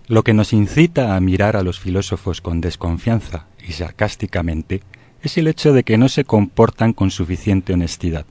[0.07, 4.83] Lo que nos incita a mirar a los filósofos con desconfianza y sarcásticamente
[5.23, 8.25] es el hecho de que no se comportan con suficiente honestidad.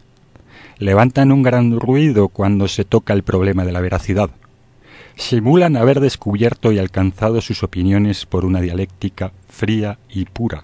[0.78, 4.30] Levantan un gran ruido cuando se toca el problema de la veracidad.
[5.16, 10.64] Simulan haber descubierto y alcanzado sus opiniones por una dialéctica fría y pura,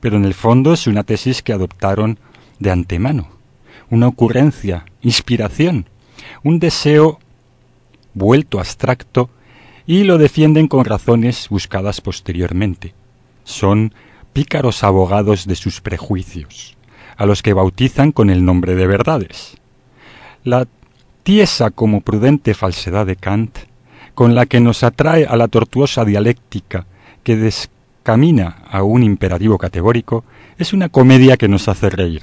[0.00, 2.18] pero en el fondo es una tesis que adoptaron
[2.58, 3.28] de antemano,
[3.90, 5.86] una ocurrencia, inspiración,
[6.42, 7.20] un deseo
[8.14, 9.30] vuelto abstracto
[9.86, 12.94] y lo defienden con razones buscadas posteriormente.
[13.44, 13.94] Son
[14.34, 16.76] pícaros abogados de sus prejuicios,
[17.16, 19.56] a los que bautizan con el nombre de verdades.
[20.42, 20.66] La
[21.22, 23.56] tiesa como prudente falsedad de Kant,
[24.14, 26.84] con la que nos atrae a la tortuosa dialéctica
[27.22, 30.24] que descamina a un imperativo categórico,
[30.58, 32.22] es una comedia que nos hace reír.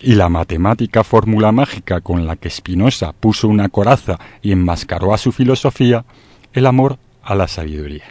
[0.00, 5.18] Y la matemática fórmula mágica con la que Spinoza puso una coraza y enmascaró a
[5.18, 6.04] su filosofía,
[6.52, 8.04] el amor a la sabiduría.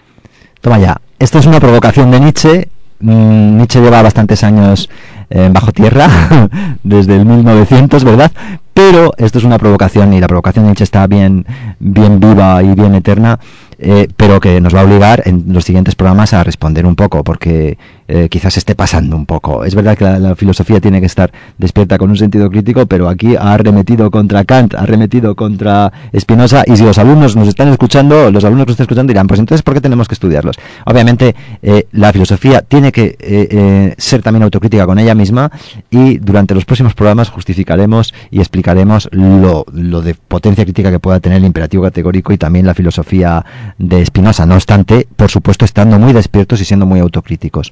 [0.62, 2.70] Toma ya, esto es una provocación de Nietzsche.
[3.00, 4.90] Mm, Nietzsche lleva bastantes años
[5.30, 6.10] eh, bajo tierra,
[6.84, 8.32] desde el 1900, ¿verdad?
[8.74, 11.46] Pero esto es una provocación y la provocación de Nietzsche está bien,
[11.80, 13.40] bien viva y bien eterna
[13.82, 17.24] eh, pero que nos va a obligar en los siguientes programas a responder un poco,
[17.24, 17.78] porque
[18.12, 19.64] eh, quizás esté pasando un poco.
[19.64, 23.36] Es verdad que la, filosofía tiene que estar despierta con un sentido crítico, pero aquí
[23.36, 28.32] ha arremetido contra Kant, ha arremetido contra Spinoza, y si los alumnos nos están escuchando,
[28.32, 30.56] los alumnos que nos están escuchando dirán, pues entonces, ¿por qué tenemos que estudiarlos?
[30.88, 35.52] Obviamente, eh, la filosofía tiene que ser también autocrítica con ella misma,
[35.92, 41.20] y durante los próximos programas justificaremos y explicaremos lo, lo de potencia crítica que pueda
[41.20, 43.46] tener el imperativo categórico y también la filosofía
[43.78, 47.72] de Spinoza, no obstante, por supuesto, estando muy despiertos y siendo muy autocríticos.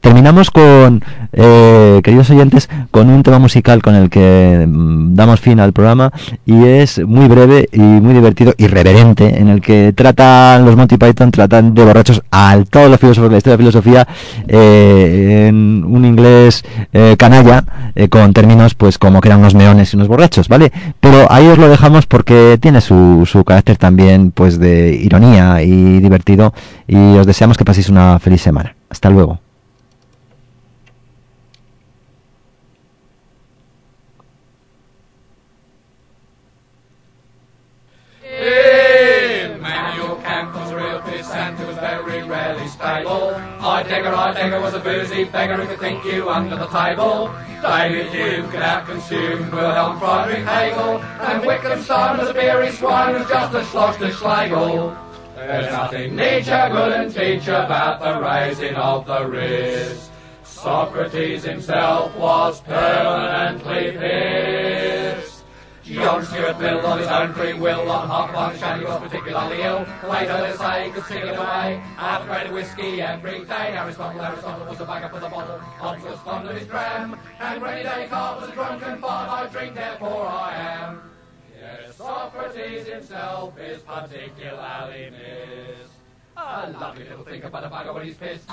[0.00, 1.02] Terminamos con,
[1.32, 6.12] eh, queridos oyentes, con un tema musical con el que mm, damos fin al programa
[6.44, 11.30] y es muy breve y muy divertido, irreverente, en el que tratan los Monty Python,
[11.30, 14.08] tratan de borrachos a todos los filósofos de la historia de la filosofía
[14.46, 17.64] eh, en un inglés eh, canalla,
[18.10, 20.70] con términos pues como que eran unos meones y unos borrachos, ¿vale?
[21.00, 26.00] Pero ahí os lo dejamos porque tiene su, su carácter también pues de ironía y
[26.00, 26.52] divertido
[26.86, 28.74] y os deseamos que paséis una feliz semana.
[28.90, 29.40] Hasta luego.
[44.44, 47.34] Digger was a boozy beggar who could think you under the table.
[47.62, 53.54] David Hume could out-consume Wilhelm Friedrich Hegel, and Wittgenstein was a beery swine who's just
[53.54, 54.94] a sloshed Schlegel.
[55.34, 60.10] There's nothing Nietzsche couldn't teach about the raising of the wrist.
[60.42, 65.33] Socrates himself was permanently pissed.
[65.84, 69.86] John Stuart Mill on his own free will on half one shandy was particularly ill.
[70.08, 71.82] Later they say could sing it away.
[71.96, 73.76] Half a of whiskey every day.
[73.76, 75.58] Aristotle, Aristotle was a bagger for the bottle.
[75.58, 77.18] Hobbes was fond of his dram.
[77.38, 79.28] And Rennie Descartes was a drunken fart.
[79.28, 81.02] I drink, therefore I am.
[81.60, 85.92] Yes, Socrates himself is particularly missed.
[86.36, 88.48] A lovely little thing about a bugger when he's pissed.